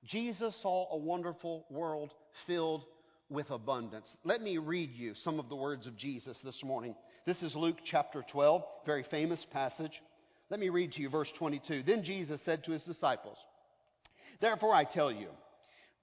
[0.05, 2.13] Jesus saw a wonderful world
[2.47, 2.85] filled
[3.31, 4.17] with abundance.
[4.25, 6.95] Let me read you some of the words of Jesus this morning.
[7.27, 10.03] This is Luke chapter 12, very famous passage.
[10.51, 11.85] Let me read to you verse 22.
[11.85, 13.39] Then Jesus said to his disciples,
[14.41, 15.29] Therefore I tell you,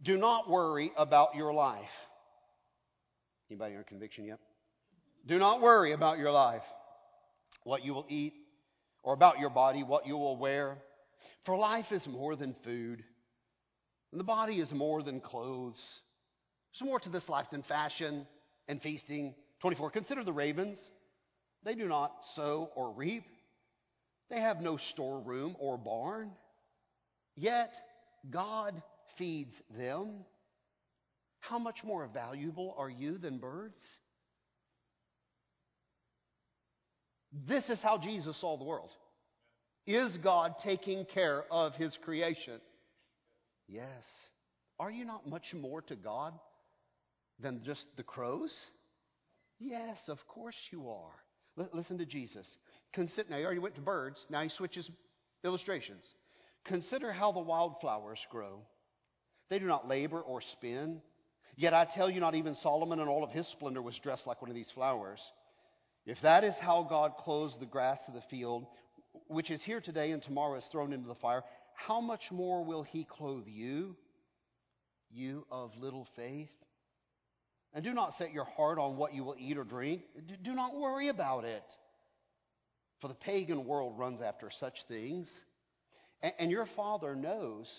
[0.02, 1.92] do not worry about your life.
[3.52, 4.40] Anybody under conviction yet?
[5.28, 6.64] Do not worry about your life,
[7.66, 8.34] what you will eat,
[9.04, 10.78] or about your body, what you will wear.
[11.44, 13.04] For life is more than food,
[14.14, 15.84] and the body is more than clothes.
[16.72, 18.26] There's more to this life than fashion
[18.70, 19.36] and feasting.
[19.60, 19.92] 24.
[19.92, 20.80] Consider the ravens.
[21.66, 23.26] They do not sow or reap.
[24.30, 26.32] They have no storeroom or barn.
[27.36, 27.74] Yet
[28.30, 28.82] God
[29.18, 30.24] feeds them.
[31.42, 33.82] How much more valuable are you than birds?
[37.48, 38.92] This is how Jesus saw the world.
[39.88, 42.62] Is God taking care of his creation?
[43.68, 44.06] Yes.
[44.80, 46.34] Are you not much more to God
[47.40, 48.54] than just the crows?
[49.60, 51.14] Yes, of course you are.
[51.58, 52.58] L- listen to Jesus.
[52.94, 54.26] Consider, now, he already went to birds.
[54.30, 54.90] Now he switches
[55.44, 56.04] illustrations.
[56.66, 58.60] Consider how the wildflowers grow.
[59.50, 61.02] They do not labor or spin.
[61.56, 64.42] Yet I tell you, not even Solomon in all of his splendor was dressed like
[64.42, 65.20] one of these flowers.
[66.06, 68.66] If that is how God clothes the grass of the field,
[69.28, 71.44] which is here today and tomorrow is thrown into the fire,
[71.76, 73.96] how much more will he clothe you,
[75.12, 76.52] you of little faith?
[77.74, 80.02] And do not set your heart on what you will eat or drink.
[80.42, 81.64] Do not worry about it.
[83.00, 85.32] For the pagan world runs after such things.
[86.38, 87.72] And your Father knows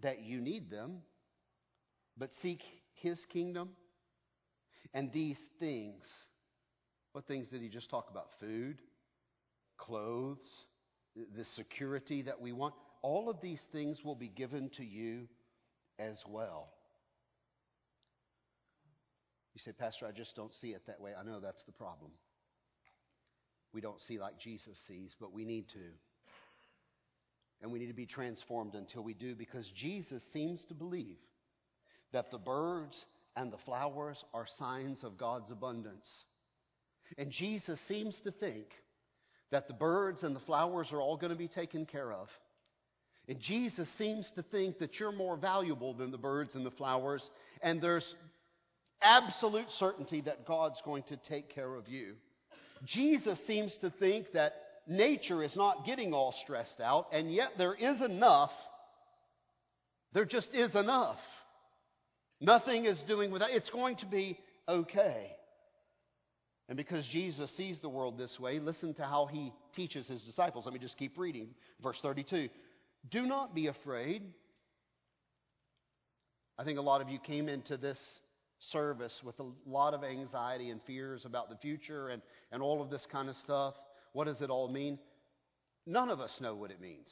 [0.00, 1.02] that you need them.
[2.18, 2.60] But seek
[3.00, 3.70] his kingdom
[4.94, 6.26] and these things.
[7.12, 8.28] What things did he just talk about?
[8.38, 8.78] Food,
[9.78, 10.64] clothes,
[11.36, 12.74] the security that we want.
[13.02, 15.26] All of these things will be given to you
[15.98, 16.68] as well.
[19.54, 21.12] You say, Pastor, I just don't see it that way.
[21.18, 22.12] I know that's the problem.
[23.72, 25.78] We don't see like Jesus sees, but we need to.
[27.62, 31.18] And we need to be transformed until we do because Jesus seems to believe
[32.12, 33.04] that the birds
[33.36, 36.24] and the flowers are signs of God's abundance.
[37.18, 38.66] And Jesus seems to think
[39.50, 42.28] that the birds and the flowers are all going to be taken care of.
[43.28, 47.28] And Jesus seems to think that you're more valuable than the birds and the flowers,
[47.62, 48.14] and there's
[49.02, 52.14] absolute certainty that God's going to take care of you.
[52.84, 54.54] Jesus seems to think that
[54.86, 58.52] nature is not getting all stressed out, and yet there is enough.
[60.12, 61.20] There just is enough.
[62.40, 65.30] Nothing is doing without, it's going to be okay.
[66.68, 70.64] And because Jesus sees the world this way, listen to how he teaches his disciples.
[70.64, 71.48] Let me just keep reading.
[71.82, 72.48] Verse 32.
[73.10, 74.22] Do not be afraid.
[76.58, 78.20] I think a lot of you came into this
[78.60, 82.22] service with a lot of anxiety and fears about the future and,
[82.52, 83.74] and all of this kind of stuff.
[84.12, 84.98] What does it all mean?
[85.86, 87.10] None of us know what it means.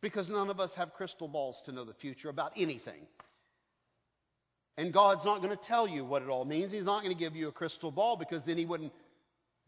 [0.00, 3.06] Because none of us have crystal balls to know the future about anything.
[4.76, 6.70] And God's not going to tell you what it all means.
[6.70, 8.92] He's not going to give you a crystal ball because then he wouldn't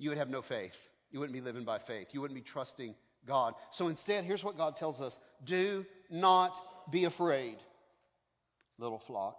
[0.01, 0.77] you would have no faith.
[1.11, 2.09] You wouldn't be living by faith.
[2.13, 2.95] You wouldn't be trusting
[3.27, 3.55] God.
[3.73, 6.53] So instead, here's what God tells us do not
[6.91, 7.57] be afraid,
[8.79, 9.37] little flock,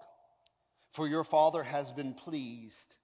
[0.93, 2.95] for your Father has been pleased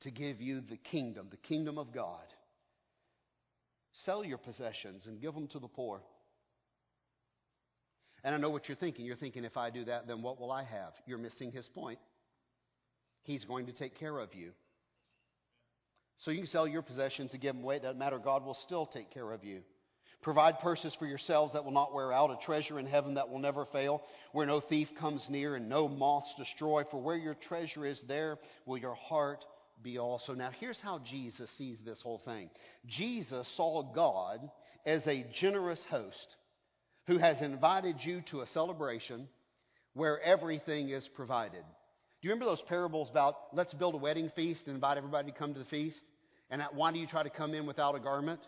[0.00, 2.26] to give you the kingdom, the kingdom of God.
[3.92, 6.02] Sell your possessions and give them to the poor.
[8.26, 9.06] And I know what you're thinking.
[9.06, 10.94] You're thinking, if I do that, then what will I have?
[11.06, 12.00] You're missing his point.
[13.22, 14.50] He's going to take care of you.
[16.16, 17.76] So you can sell your possessions and give them away.
[17.76, 18.18] It doesn't matter.
[18.18, 19.60] God will still take care of you.
[20.22, 23.38] Provide purses for yourselves that will not wear out, a treasure in heaven that will
[23.38, 26.82] never fail, where no thief comes near and no moths destroy.
[26.90, 29.44] For where your treasure is, there will your heart
[29.84, 30.34] be also.
[30.34, 32.50] Now, here's how Jesus sees this whole thing
[32.88, 34.40] Jesus saw God
[34.84, 36.34] as a generous host
[37.06, 39.28] who has invited you to a celebration
[39.94, 41.62] where everything is provided.
[41.62, 45.38] Do you remember those parables about let's build a wedding feast and invite everybody to
[45.38, 46.02] come to the feast?
[46.50, 48.40] And why do you try to come in without a garment?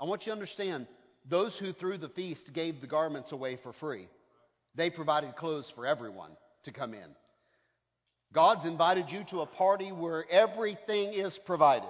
[0.00, 0.86] I want you to understand
[1.28, 4.08] those who threw the feast gave the garments away for free.
[4.74, 6.30] They provided clothes for everyone
[6.64, 7.08] to come in.
[8.32, 11.88] God's invited you to a party where everything is provided.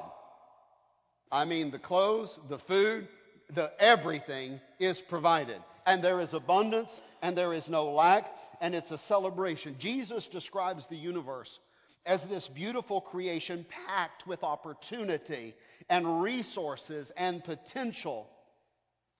[1.30, 3.08] I mean, the clothes, the food,
[3.54, 5.60] the everything is provided.
[5.86, 8.24] And there is abundance and there is no lack
[8.60, 9.76] and it's a celebration.
[9.78, 11.58] Jesus describes the universe
[12.04, 15.54] as this beautiful creation packed with opportunity
[15.88, 18.28] and resources and potential.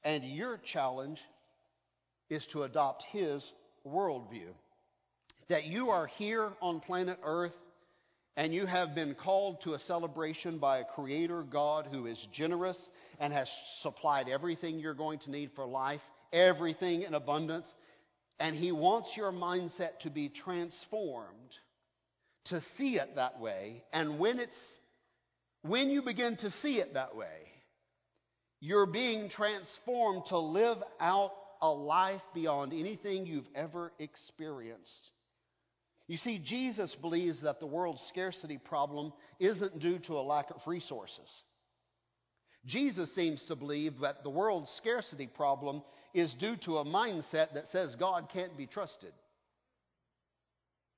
[0.05, 1.20] And your challenge
[2.29, 3.52] is to adopt his
[3.87, 4.50] worldview
[5.48, 7.55] that you are here on planet Earth
[8.37, 12.90] and you have been called to a celebration by a creator God who is generous
[13.18, 13.48] and has
[13.81, 17.72] supplied everything you're going to need for life, everything in abundance.
[18.38, 21.32] And he wants your mindset to be transformed
[22.46, 23.82] to see it that way.
[23.92, 24.56] And when it's
[25.62, 27.26] when you begin to see it that way,
[28.60, 35.10] you're being transformed to live out a life beyond anything you've ever experienced.
[36.06, 40.61] You see, Jesus believes that the world's scarcity problem isn't due to a lack of
[40.66, 41.28] resources.
[42.64, 45.82] Jesus seems to believe that the world's scarcity problem
[46.16, 49.12] is due to a mindset that says God can't be trusted.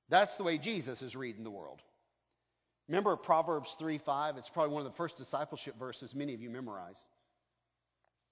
[0.09, 1.81] That's the way Jesus is reading the world.
[2.87, 4.37] Remember Proverbs 3 5?
[4.37, 6.97] It's probably one of the first discipleship verses many of you memorized.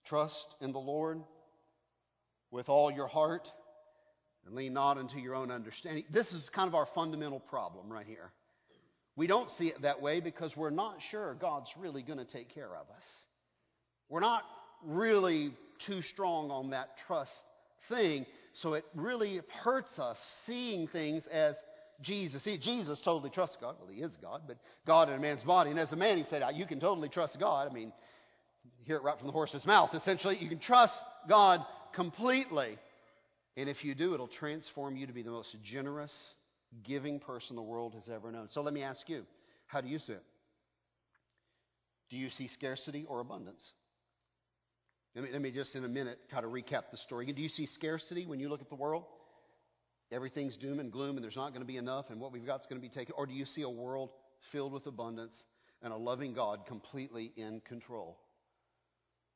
[0.05, 1.21] Trust in the Lord
[2.49, 3.47] with all your heart
[4.45, 6.05] and lean not unto your own understanding.
[6.09, 8.31] This is kind of our fundamental problem right here.
[9.15, 12.49] We don't see it that way because we're not sure God's really going to take
[12.49, 13.03] care of us.
[14.09, 14.43] We're not
[14.83, 17.43] really too strong on that trust
[17.89, 21.55] thing, so it really hurts us seeing things as
[22.01, 22.43] Jesus.
[22.43, 23.75] See, Jesus totally trusts God.
[23.79, 25.71] Well, he is God, but God in a man's body.
[25.71, 27.69] And as a man, he said, ah, You can totally trust God.
[27.69, 27.91] I mean,
[28.83, 29.93] hear it right from the horse's mouth.
[29.93, 30.97] Essentially, you can trust
[31.27, 32.77] God completely.
[33.55, 36.13] And if you do, it'll transform you to be the most generous,
[36.83, 38.49] giving person the world has ever known.
[38.49, 39.25] So let me ask you
[39.65, 40.23] how do you see it?
[42.09, 43.73] Do you see scarcity or abundance?
[45.17, 47.25] Let me, let me just in a minute kind of recap the story.
[47.25, 49.03] Do you see scarcity when you look at the world?
[50.11, 52.59] Everything's doom and gloom and there's not going to be enough and what we've got
[52.59, 53.15] is going to be taken?
[53.17, 54.11] Or do you see a world
[54.51, 55.43] filled with abundance
[55.81, 58.19] and a loving God completely in control?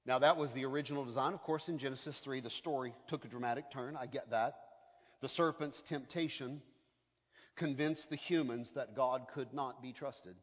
[0.05, 1.33] Now, that was the original design.
[1.33, 3.97] Of course, in Genesis 3, the story took a dramatic turn.
[3.99, 4.53] I get that.
[5.23, 6.61] The serpent's temptation
[7.55, 10.35] convinced the humans that God could not be trusted.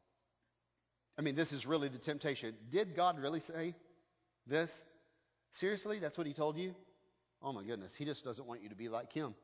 [1.17, 2.57] I mean, this is really the temptation.
[2.73, 3.77] Did God really say
[4.49, 4.73] this?
[5.53, 5.99] Seriously?
[5.99, 6.75] That's what he told you?
[7.43, 7.93] Oh my goodness.
[7.97, 9.35] He just doesn't want you to be like him.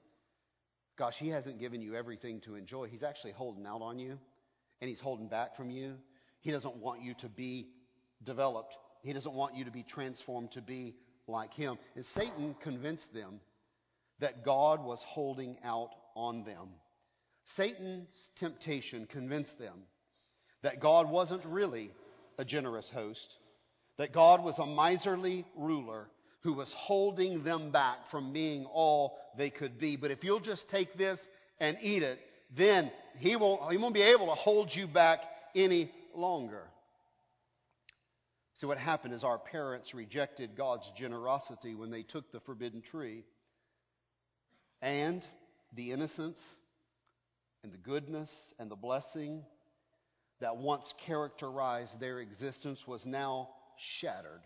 [0.97, 2.87] Gosh, he hasn't given you everything to enjoy.
[2.87, 4.19] He's actually holding out on you,
[4.81, 5.95] and he's holding back from you.
[6.41, 7.69] He doesn't want you to be
[8.23, 10.95] developed, he doesn't want you to be transformed to be
[11.27, 11.79] like him.
[11.95, 13.41] And Satan convinced them
[14.21, 16.69] that God was holding out on them.
[17.57, 19.83] Satan's temptation convinced them
[20.63, 21.91] that God wasn't really
[22.39, 23.37] a generous host,
[23.99, 26.09] that God was a miserly ruler
[26.41, 29.97] who was holding them back from being all they could be.
[29.97, 31.19] But if you'll just take this
[31.59, 32.19] and eat it,
[32.57, 35.21] then he won't, he won't be able to hold you back
[35.55, 36.63] any longer.
[38.55, 43.25] So, what happened is our parents rejected God's generosity when they took the forbidden tree.
[44.81, 45.27] And
[45.73, 46.39] the innocence
[47.65, 49.43] and the goodness and the blessing
[50.41, 53.49] that once characterized their existence was now
[53.79, 54.43] shattered.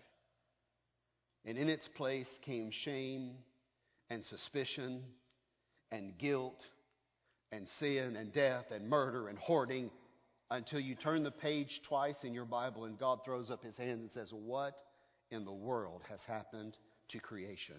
[1.45, 3.37] And in its place came shame
[4.11, 5.03] and suspicion
[5.91, 6.65] and guilt
[7.53, 9.91] and sin and death and murder and hoarding
[10.51, 14.03] until you turn the page twice in your Bible and God throws up his hands
[14.03, 14.75] and says, What
[15.31, 16.77] in the world has happened
[17.09, 17.77] to creation?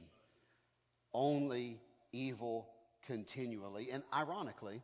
[1.13, 1.79] Only
[2.11, 2.69] evil
[3.05, 3.89] continually.
[3.91, 4.81] And ironically,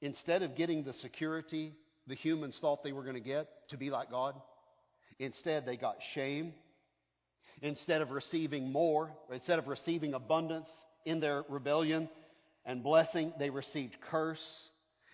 [0.00, 1.74] instead of getting the security
[2.06, 4.34] the humans thought they were going to get to be like God,
[5.18, 6.54] instead they got shame.
[7.62, 10.68] Instead of receiving more, instead of receiving abundance
[11.06, 12.08] in their rebellion
[12.66, 14.68] and blessing, they received curse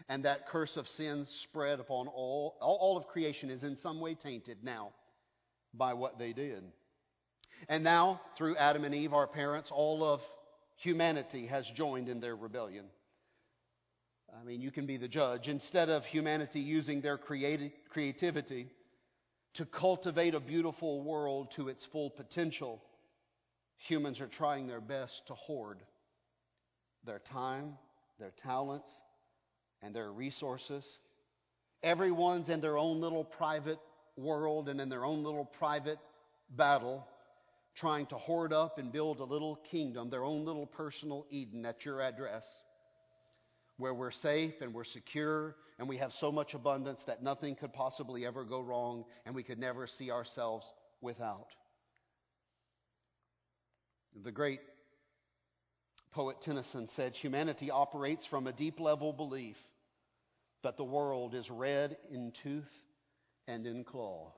[0.09, 2.57] and that curse of sin spread upon all.
[2.61, 4.91] All of creation is in some way tainted now
[5.75, 6.65] by what they did.
[7.69, 10.21] And now, through Adam and Eve, our parents, all of
[10.77, 12.87] humanity has joined in their rebellion.
[14.41, 15.49] I mean, you can be the judge.
[15.49, 18.71] Instead of humanity using their creati- creativity
[19.55, 22.83] to cultivate a beautiful world to its full potential,
[23.79, 25.79] humans are trying their best to hoard
[27.05, 27.77] their time,
[28.19, 28.91] their talents,
[29.83, 30.85] and their resources.
[31.83, 33.79] Everyone's in their own little private
[34.17, 35.99] world and in their own little private
[36.51, 37.07] battle,
[37.75, 41.85] trying to hoard up and build a little kingdom, their own little personal Eden at
[41.85, 42.63] your address,
[43.81, 47.73] where we're safe and we're secure and we have so much abundance that nothing could
[47.73, 50.71] possibly ever go wrong and we could never see ourselves
[51.01, 51.49] without.
[54.23, 54.61] The great
[56.13, 59.57] poet Tennyson said, Humanity operates from a deep level belief
[60.63, 62.71] that the world is red in tooth
[63.49, 64.33] and in claw.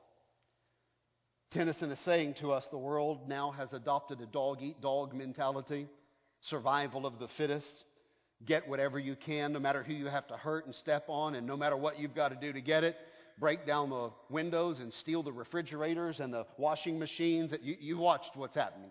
[1.50, 5.86] Tennyson is saying to us the world now has adopted a dog eat dog mentality,
[6.40, 7.84] survival of the fittest.
[8.44, 11.46] Get whatever you can, no matter who you have to hurt and step on, and
[11.46, 12.96] no matter what you've got to do to get it.
[13.38, 17.54] Break down the windows and steal the refrigerators and the washing machines.
[17.62, 18.90] You, you watched what's happening.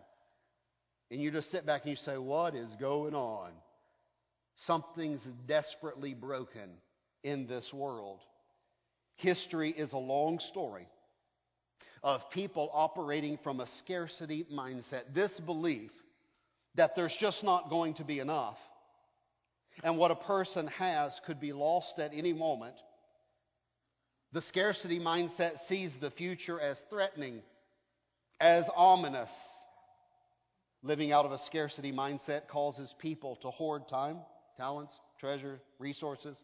[1.11, 3.51] And you just sit back and you say, What is going on?
[4.55, 6.69] Something's desperately broken
[7.23, 8.19] in this world.
[9.17, 10.87] History is a long story
[12.03, 15.13] of people operating from a scarcity mindset.
[15.13, 15.91] This belief
[16.75, 18.57] that there's just not going to be enough.
[19.83, 22.75] And what a person has could be lost at any moment.
[24.33, 27.41] The scarcity mindset sees the future as threatening,
[28.39, 29.31] as ominous.
[30.83, 34.17] Living out of a scarcity mindset causes people to hoard time,
[34.57, 36.37] talents, treasure, resources,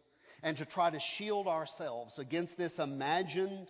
[0.43, 3.67] and to try to shield ourselves against this imagined,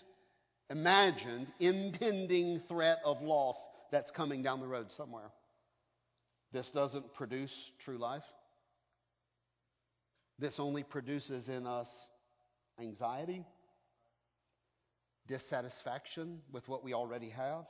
[0.70, 3.55] imagined, impending threat of loss
[3.91, 5.32] that's coming down the road somewhere.
[6.51, 7.53] This doesn't produce
[7.86, 8.24] true life.
[10.39, 11.89] This only produces in us
[12.79, 13.45] anxiety,
[15.27, 17.65] dissatisfaction with what we already have,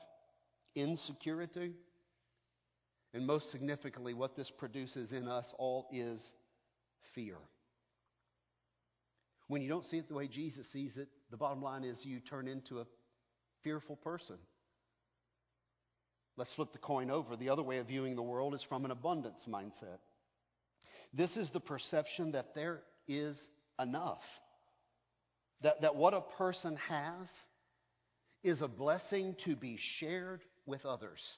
[0.76, 1.74] insecurity,
[3.14, 6.34] and most significantly, what this produces in us all is
[7.16, 7.38] fear.
[9.48, 12.20] When you don't see it the way Jesus sees it, the bottom line is you
[12.20, 12.86] turn into a
[13.64, 14.36] fearful person.
[16.36, 17.36] Let's flip the coin over.
[17.36, 20.00] The other way of viewing the world is from an abundance mindset.
[21.18, 23.50] This is the perception that there is
[23.82, 24.22] enough.
[25.62, 27.28] That, that what a person has
[28.44, 31.38] is a blessing to be shared with others.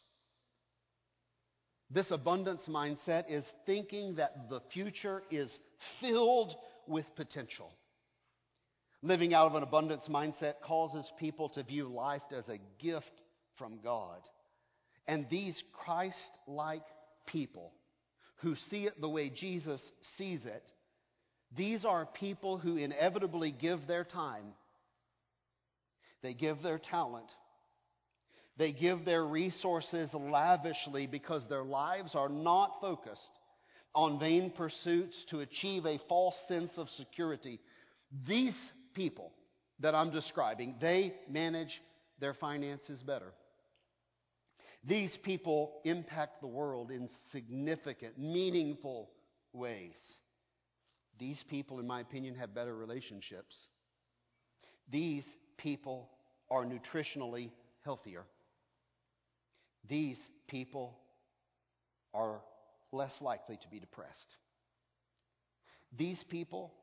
[1.90, 5.58] This abundance mindset is thinking that the future is
[6.02, 6.54] filled
[6.86, 7.72] with potential.
[9.02, 13.24] Living out of an abundance mindset causes people to view life as a gift
[13.58, 14.20] from God.
[15.08, 16.84] And these Christ like
[17.26, 17.72] people
[18.42, 19.82] who see it the way Jesus
[20.18, 20.64] sees it,
[21.56, 24.54] these are people who inevitably give their time,
[26.22, 27.30] they give their talent,
[28.58, 33.32] they give their resources lavishly because their lives are not focused
[33.96, 37.60] on vain pursuits to achieve a false sense of security.
[38.28, 38.58] These
[38.94, 39.32] people
[39.80, 41.82] that I'm describing, they manage
[42.20, 43.32] their finances better.
[44.84, 49.12] These people impact the world in significant, meaningful
[49.52, 50.00] ways.
[51.20, 53.68] These people, in my opinion, have better relationships.
[54.90, 55.28] These
[55.58, 56.10] people
[56.50, 57.52] are nutritionally
[57.84, 58.24] healthier.
[59.88, 60.98] These people
[62.14, 62.42] are
[62.92, 64.38] less likely to be depressed.
[65.98, 66.74] These people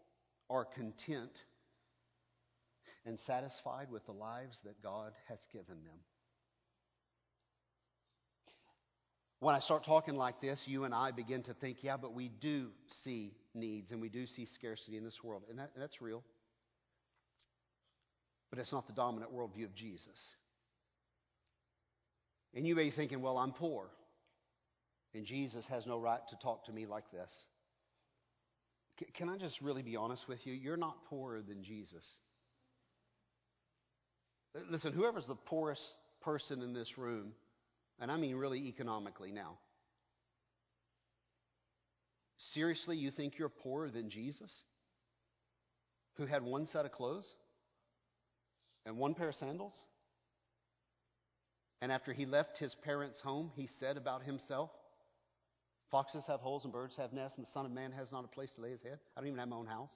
[0.51, 1.30] are content
[3.05, 5.99] and satisfied with the lives that God has given them.
[9.47, 12.32] When I start talking like this, you and I begin to think, yeah, but we
[12.40, 15.44] do see needs and we do see scarcity in this world.
[15.49, 16.24] And, that, that's real.
[18.51, 20.34] But it's not the dominant worldview of Jesus.
[22.55, 23.86] And you may be thinking, well, I'm poor.
[25.14, 27.32] And Jesus has no right to talk to me like this.
[28.99, 30.55] C- can I just really be honest with you?
[30.55, 32.05] You're not poorer than Jesus.
[34.68, 35.84] Listen, whoever's the poorest
[36.20, 37.30] person in this room,
[38.01, 39.59] and I mean really economically now,
[42.36, 44.64] seriously, you think you're poorer than Jesus?
[46.16, 47.34] Who had one set of clothes
[48.84, 49.74] and one pair of sandals?
[51.82, 54.70] And after he left his parents' home, he said about himself,
[55.90, 58.28] Foxes have holes and birds have nests, and the Son of Man has not a
[58.28, 58.99] place to lay his head.
[59.16, 59.92] I don't even have my own house.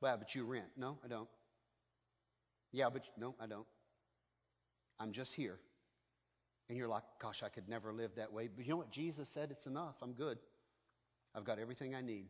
[0.00, 0.66] Well, but you rent.
[0.76, 1.28] No, I don't.
[2.72, 3.66] Yeah, but no, I don't.
[4.98, 5.58] I'm just here.
[6.68, 8.48] And you're like, gosh, I could never live that way.
[8.54, 8.90] But you know what?
[8.90, 9.94] Jesus said, it's enough.
[10.02, 10.38] I'm good.
[11.34, 12.26] I've got everything I need.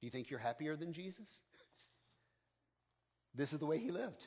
[0.00, 1.40] Do you think you're happier than Jesus?
[3.34, 4.26] This is the way he lived.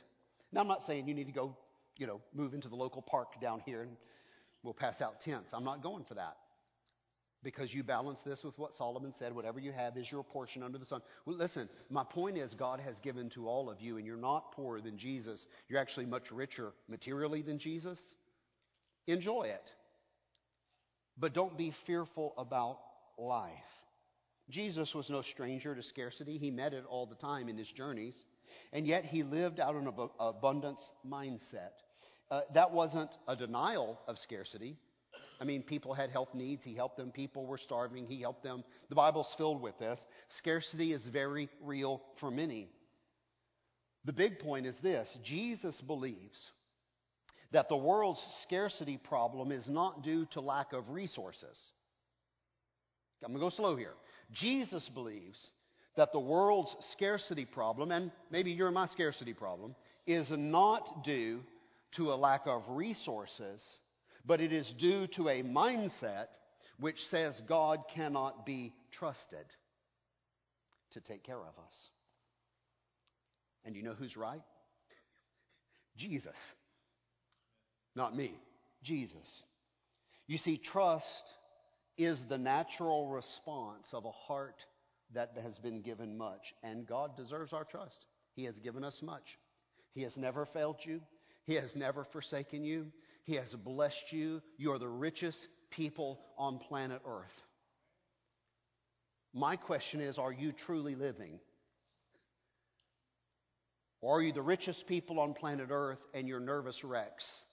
[0.52, 1.56] Now, I'm not saying you need to go
[1.98, 3.96] you know, move into the local park down here and
[4.62, 5.52] we'll pass out tents.
[5.52, 6.36] I'm not going for that.
[7.42, 10.78] Because you balance this with what Solomon said, whatever you have is your portion under
[10.78, 11.02] the sun.
[11.26, 14.52] Well, listen, my point is God has given to all of you, and you're not
[14.52, 15.46] poorer than Jesus.
[15.68, 18.00] You're actually much richer materially than Jesus.
[19.06, 19.72] Enjoy it.
[21.16, 22.78] But don't be fearful about
[23.18, 23.52] life.
[24.50, 26.38] Jesus was no stranger to scarcity.
[26.38, 28.14] He met it all the time in his journeys.
[28.72, 29.90] And yet he lived out an
[30.20, 31.72] abundance mindset.
[32.30, 34.76] Uh, that wasn't a denial of scarcity.
[35.40, 36.64] I mean, people had health needs.
[36.64, 37.10] He helped them.
[37.10, 38.06] People were starving.
[38.06, 38.64] He helped them.
[38.88, 39.98] The Bible's filled with this.
[40.28, 42.68] Scarcity is very real for many.
[44.04, 46.50] The big point is this Jesus believes
[47.52, 51.72] that the world's scarcity problem is not due to lack of resources.
[53.24, 53.94] I'm going to go slow here.
[54.32, 55.50] Jesus believes
[55.96, 59.74] that the world's scarcity problem, and maybe you're my scarcity problem,
[60.06, 61.42] is not due
[61.92, 63.62] to a lack of resources,
[64.26, 66.26] but it is due to a mindset
[66.80, 69.46] which says God cannot be trusted
[70.90, 71.88] to take care of us.
[73.64, 74.42] And you know who's right?
[75.96, 76.36] Jesus.
[77.96, 78.32] Not me.
[78.82, 79.42] Jesus.
[80.26, 81.24] You see, trust
[81.96, 84.56] is the natural response of a heart
[85.14, 86.54] that has been given much.
[86.62, 88.06] And God deserves our trust.
[88.34, 89.38] He has given us much.
[89.94, 91.00] He has never failed you.
[91.46, 92.86] He has never forsaken you.
[93.24, 94.42] He has blessed you.
[94.58, 97.42] You are the richest people on planet Earth.
[99.32, 101.40] My question is are you truly living?
[104.00, 107.44] Or are you the richest people on planet Earth and you're nervous wrecks,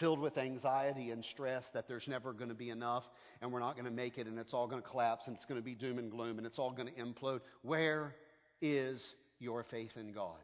[0.00, 3.04] filled with anxiety and stress that there's never going to be enough
[3.40, 5.44] and we're not going to make it and it's all going to collapse and it's
[5.44, 7.40] going to be doom and gloom and it's all going to implode?
[7.62, 8.16] Where
[8.60, 10.40] is your faith in God?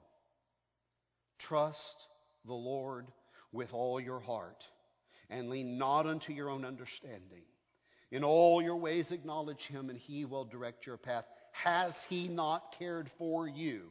[1.38, 2.06] Trust
[2.44, 3.06] the Lord
[3.50, 4.64] with all your heart
[5.30, 7.42] and lean not unto your own understanding.
[8.12, 11.24] In all your ways acknowledge him and he will direct your path.
[11.64, 13.84] Has He not cared for you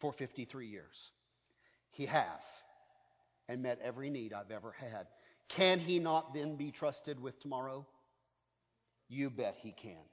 [0.00, 1.10] for 53 years?
[1.90, 2.42] He has,
[3.48, 5.06] and met every need I've ever had.
[5.48, 7.86] Can He not then be trusted with tomorrow?
[9.08, 10.04] You bet He can.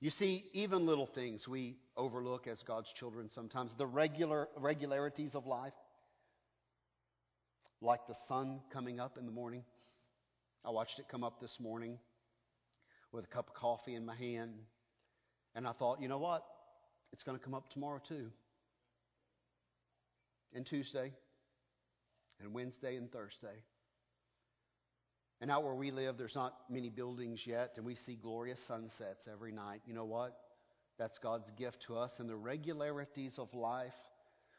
[0.00, 5.46] You see, even little things we overlook as God's children sometimes, the regular regularities of
[5.46, 5.72] life,
[7.80, 9.64] like the sun coming up in the morning.
[10.64, 11.98] I watched it come up this morning
[13.12, 14.54] with a cup of coffee in my hand,
[15.54, 16.44] and I thought, you know what?
[17.12, 18.30] It's going to come up tomorrow too.
[20.54, 21.12] And Tuesday,
[22.42, 23.62] and Wednesday, and Thursday.
[25.40, 29.28] And out where we live, there's not many buildings yet, and we see glorious sunsets
[29.30, 29.82] every night.
[29.86, 30.36] You know what?
[30.98, 32.20] That's God's gift to us.
[32.20, 33.92] And the regularities of life,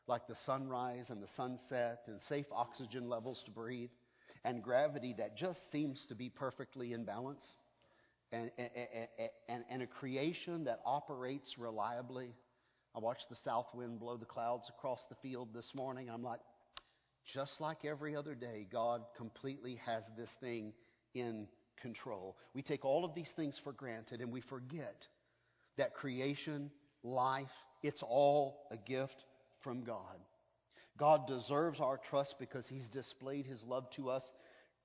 [0.07, 3.91] like the sunrise and the sunset, and safe oxygen levels to breathe,
[4.43, 7.53] and gravity that just seems to be perfectly in balance,
[8.33, 8.69] and, and,
[9.47, 12.33] and, and a creation that operates reliably.
[12.93, 16.23] I watched the south wind blow the clouds across the field this morning, and I'm
[16.23, 16.41] like,
[17.25, 20.73] just like every other day, God completely has this thing
[21.13, 21.47] in
[21.81, 22.37] control.
[22.53, 25.07] We take all of these things for granted and we forget
[25.77, 26.71] that creation,
[27.03, 27.51] life,
[27.81, 29.25] it's all a gift
[29.61, 30.19] from God.
[30.97, 34.31] God deserves our trust because He's displayed His love to us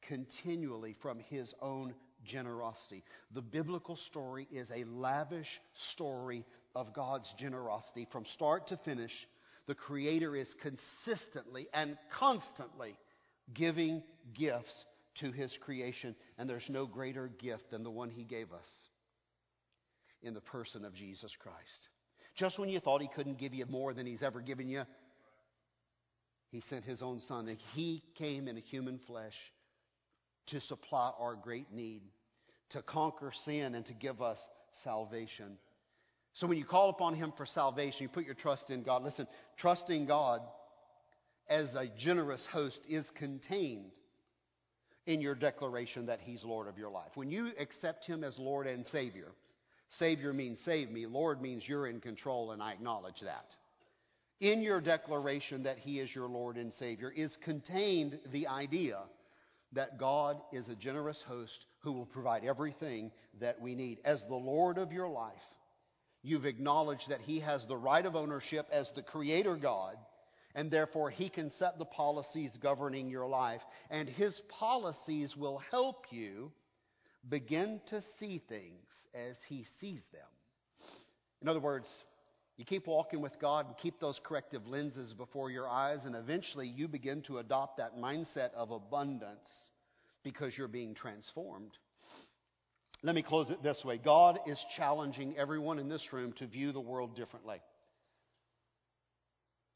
[0.02, 3.04] continually from His own generosity.
[3.32, 9.28] The biblical story is a lavish story of God's generosity from start to finish
[9.68, 12.96] the Creator is consistently and constantly
[13.52, 14.02] giving
[14.34, 18.68] gifts to His creation, and there's no greater gift than the one He gave us
[20.22, 21.88] in the person of Jesus Christ.
[22.34, 24.84] Just when you thought He couldn't give you more than He's ever given you,
[26.50, 29.36] He sent His own Son, and He came in a human flesh
[30.46, 32.00] to supply our great need,
[32.70, 34.40] to conquer sin, and to give us
[34.72, 35.58] salvation.
[36.38, 39.02] So when you call upon Him for salvation, you put your trust in God.
[39.02, 39.26] Listen,
[39.56, 40.40] trusting God
[41.48, 43.90] as a generous host is contained
[45.04, 47.10] in your declaration that He's Lord of your life.
[47.16, 49.32] When you accept Him as Lord and Savior,
[49.88, 53.56] Savior means save me, Lord means you're in control, and I acknowledge that.
[54.38, 59.00] In your declaration that He is your Lord and Savior is contained the idea
[59.72, 63.10] that God is a generous host who will provide everything
[63.40, 63.98] that we need.
[64.04, 65.34] As the Lord of your life,
[66.28, 69.96] You've acknowledged that He has the right of ownership as the Creator God,
[70.54, 73.62] and therefore He can set the policies governing your life.
[73.88, 76.52] And His policies will help you
[77.26, 80.28] begin to see things as He sees them.
[81.40, 82.04] In other words,
[82.58, 86.68] you keep walking with God and keep those corrective lenses before your eyes, and eventually
[86.68, 89.48] you begin to adopt that mindset of abundance
[90.22, 91.70] because you're being transformed.
[93.02, 96.72] Let me close it this way God is challenging everyone in this room to view
[96.72, 97.60] the world differently.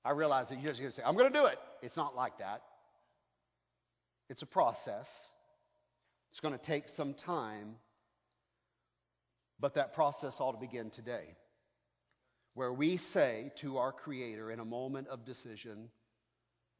[0.04, 1.58] I realize that you're just going to say, I'm going to do it.
[1.80, 2.62] It's not like that.
[4.28, 5.08] It's a process.
[6.32, 7.76] It's going to take some time,
[9.60, 11.36] but that process ought to begin today.
[12.54, 15.90] Where we say to our Creator in a moment of decision,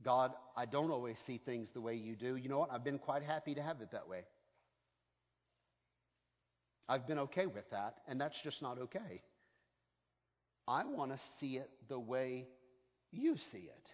[0.03, 2.37] God, I don't always see things the way you do.
[2.37, 2.73] You know what?
[2.73, 4.25] I've been quite happy to have it that way.
[6.89, 9.23] I've been okay with that, and that's just not okay.
[10.67, 12.47] I want to see it the way
[13.11, 13.91] you see it.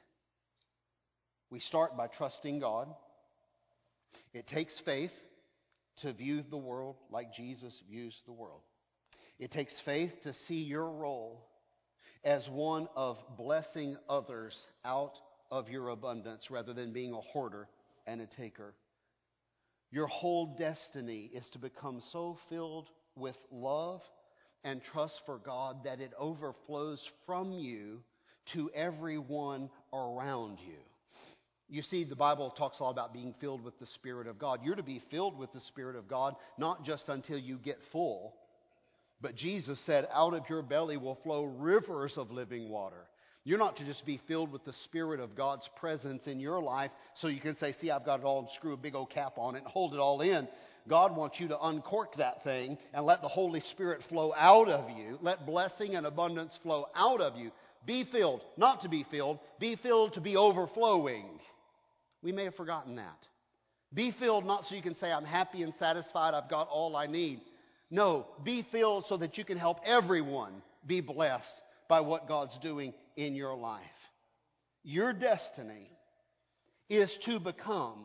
[1.51, 2.89] We start by trusting God.
[4.35, 5.13] It takes faith
[5.99, 8.61] to view the world like Jesus views the world.
[9.39, 11.47] It takes faith to see your role
[12.25, 15.15] as one of blessing others out
[15.51, 17.69] of your abundance rather than being a hoarder
[18.07, 18.75] and a taker.
[19.91, 24.03] Your whole destiny is to become so filled with love
[24.65, 28.01] and trust for God that it overflows from you
[28.47, 30.79] to everyone around you.
[31.71, 34.61] You see, the Bible talks a lot about being filled with the Spirit of God.
[34.65, 38.35] You're to be filled with the Spirit of God not just until you get full,
[39.21, 43.08] but Jesus said, out of your belly will flow rivers of living water.
[43.49, 46.91] You're not to just be filled with the Spirit of God's presence in your life
[47.15, 49.39] so you can say, see, I've got it all and screw a big old cap
[49.39, 50.47] on it and hold it all in.
[50.87, 54.91] God wants you to uncork that thing and let the Holy Spirit flow out of
[54.91, 55.19] you.
[55.23, 57.51] Let blessing and abundance flow out of you.
[57.87, 59.39] Be filled, not to be filled.
[59.59, 61.25] Be filled to be overflowing.
[62.23, 63.19] We may have forgotten that.
[63.95, 67.07] Be filled not so you can say, I'm happy and satisfied, I've got all I
[67.07, 67.41] need.
[67.91, 70.53] No, be filled so that you can help everyone
[70.87, 73.83] be blessed by what God's doing in your life.
[74.85, 75.91] Your destiny
[76.89, 78.05] is to become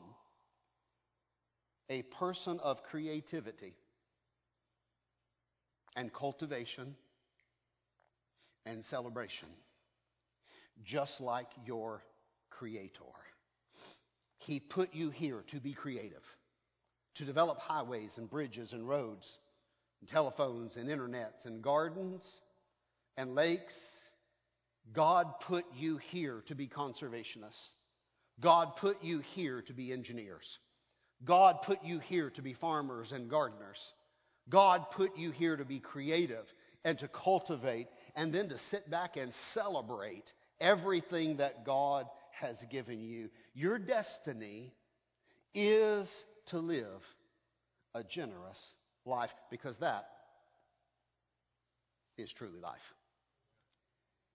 [1.89, 3.75] a person of creativity.
[5.95, 6.95] and cultivation
[8.65, 9.49] and celebration,
[10.83, 12.01] just like your
[12.49, 13.03] Creator.
[14.37, 16.23] He put you here to be creative,
[17.15, 19.37] to develop highways and bridges and roads,
[20.01, 22.41] and telephones and internets and gardens
[23.17, 23.77] and lakes.
[24.91, 27.67] God put you here to be conservationists.
[28.39, 30.59] God put you here to be engineers.
[31.23, 33.79] God put you here to be farmers and gardeners.
[34.49, 36.45] God put you here to be creative
[36.83, 43.01] and to cultivate and then to sit back and celebrate everything that God has given
[43.01, 43.29] you.
[43.53, 44.73] Your destiny
[45.53, 46.11] is
[46.47, 47.01] to live
[47.93, 48.73] a generous
[49.05, 50.05] life because that
[52.17, 52.81] is truly life.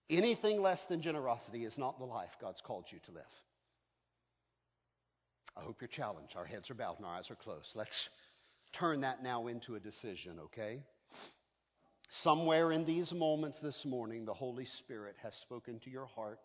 [0.09, 3.23] Anything less than generosity is not the life God's called you to live.
[5.55, 6.35] I hope you're challenged.
[6.35, 7.69] Our heads are bowed and our eyes are closed.
[7.75, 8.09] Let's
[8.73, 10.79] turn that now into a decision, okay?
[12.09, 16.39] Somewhere in these moments this morning, the Holy Spirit has spoken to your heart.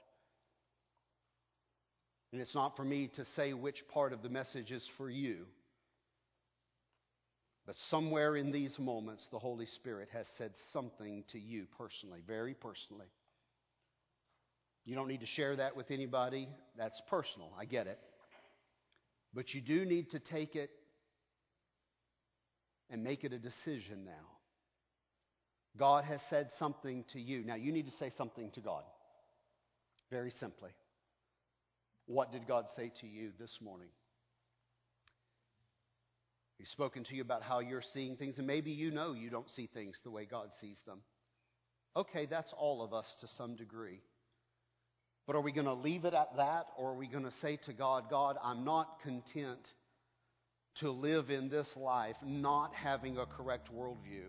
[2.32, 5.46] And it's not for me to say which part of the message is for you.
[7.66, 12.52] But somewhere in these moments, the Holy Spirit has said something to you personally, very
[12.52, 13.06] personally.
[14.84, 16.48] You don't need to share that with anybody.
[16.76, 17.52] That's personal.
[17.58, 17.98] I get it.
[19.32, 20.70] But you do need to take it
[22.90, 24.30] and make it a decision now.
[25.76, 27.44] God has said something to you.
[27.44, 28.84] Now you need to say something to God.
[30.10, 30.70] Very simply.
[32.06, 33.88] What did God say to you this morning?
[36.58, 39.50] He's spoken to you about how you're seeing things, and maybe you know you don't
[39.50, 41.00] see things the way God sees them.
[41.96, 44.00] Okay, that's all of us to some degree.
[45.26, 47.58] But are we going to leave it at that, or are we going to say
[47.64, 49.72] to God, God, I'm not content
[50.80, 54.26] to live in this life not having a correct worldview?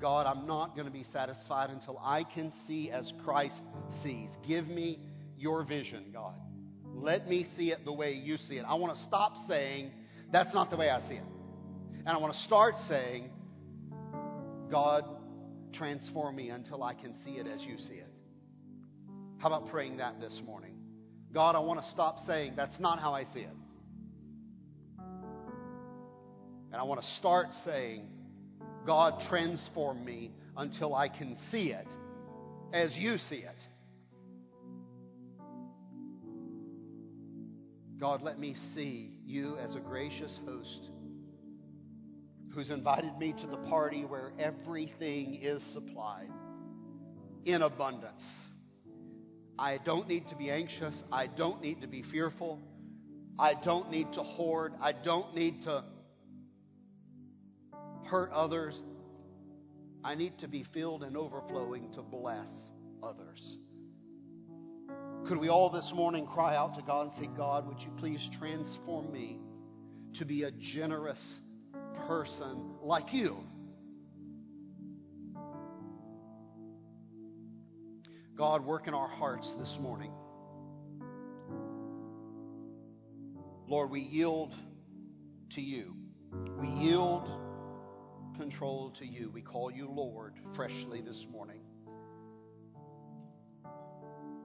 [0.00, 3.62] God, I'm not going to be satisfied until I can see as Christ
[4.02, 4.28] sees.
[4.46, 5.00] Give me
[5.38, 6.34] your vision, God.
[6.94, 8.64] Let me see it the way you see it.
[8.68, 9.92] I want to stop saying,
[10.30, 11.24] that's not the way I see it.
[12.00, 13.30] And I want to start saying,
[14.70, 15.04] God,
[15.72, 18.07] transform me until I can see it as you see it.
[19.38, 20.74] How about praying that this morning?
[21.32, 23.56] God, I want to stop saying, that's not how I see it.
[26.70, 28.08] And I want to start saying,
[28.84, 31.86] God, transform me until I can see it
[32.72, 33.66] as you see it.
[38.00, 40.90] God, let me see you as a gracious host
[42.54, 46.30] who's invited me to the party where everything is supplied
[47.44, 48.24] in abundance.
[49.58, 51.02] I don't need to be anxious.
[51.10, 52.60] I don't need to be fearful.
[53.38, 54.74] I don't need to hoard.
[54.80, 55.84] I don't need to
[58.06, 58.82] hurt others.
[60.04, 62.48] I need to be filled and overflowing to bless
[63.02, 63.58] others.
[65.26, 68.30] Could we all this morning cry out to God and say, God, would you please
[68.38, 69.38] transform me
[70.14, 71.40] to be a generous
[72.06, 73.36] person like you?
[78.38, 80.12] God, work in our hearts this morning.
[83.66, 84.54] Lord, we yield
[85.54, 85.96] to you.
[86.56, 87.28] We yield
[88.38, 89.28] control to you.
[89.34, 91.62] We call you Lord freshly this morning.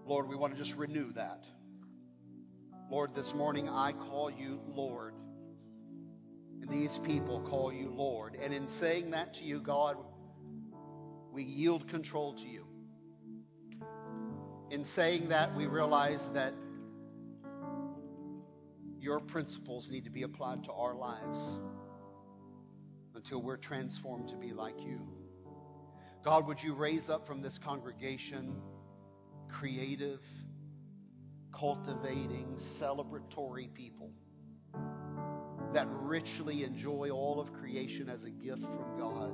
[0.07, 1.45] Lord, we want to just renew that.
[2.89, 5.13] Lord, this morning I call you Lord.
[6.63, 8.39] And these people call you Lord.
[8.41, 9.97] And in saying that to you, God,
[11.31, 12.72] we yield control to you.
[14.73, 16.51] In saying that, we realize that
[18.99, 21.39] your principles need to be applied to our lives
[23.13, 24.99] until we're transformed to be like you.
[26.25, 28.55] God, would you raise up from this congregation
[29.47, 30.21] creative,
[31.55, 34.09] cultivating, celebratory people
[35.75, 39.33] that richly enjoy all of creation as a gift from God.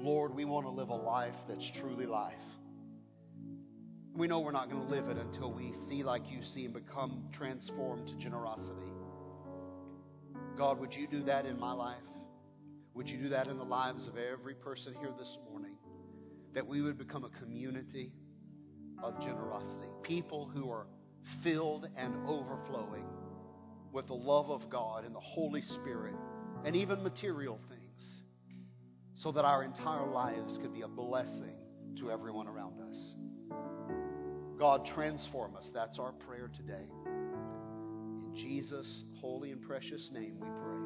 [0.00, 2.34] Lord, we want to live a life that's truly life.
[4.20, 6.74] We know we're not going to live it until we see like you see and
[6.74, 8.92] become transformed to generosity.
[10.58, 11.96] God, would you do that in my life?
[12.92, 15.74] Would you do that in the lives of every person here this morning?
[16.52, 18.12] That we would become a community
[19.02, 19.86] of generosity.
[20.02, 20.86] People who are
[21.42, 23.06] filled and overflowing
[23.90, 26.14] with the love of God and the Holy Spirit
[26.66, 28.22] and even material things
[29.14, 31.56] so that our entire lives could be a blessing
[31.96, 33.14] to everyone around us.
[34.60, 35.70] God, transform us.
[35.72, 36.84] That's our prayer today.
[37.06, 40.76] In Jesus' holy and precious name we pray.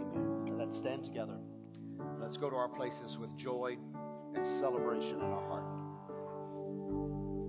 [0.00, 0.58] Amen.
[0.58, 1.38] Let's stand together.
[2.20, 3.78] Let's go to our places with joy
[4.34, 5.83] and celebration in our heart.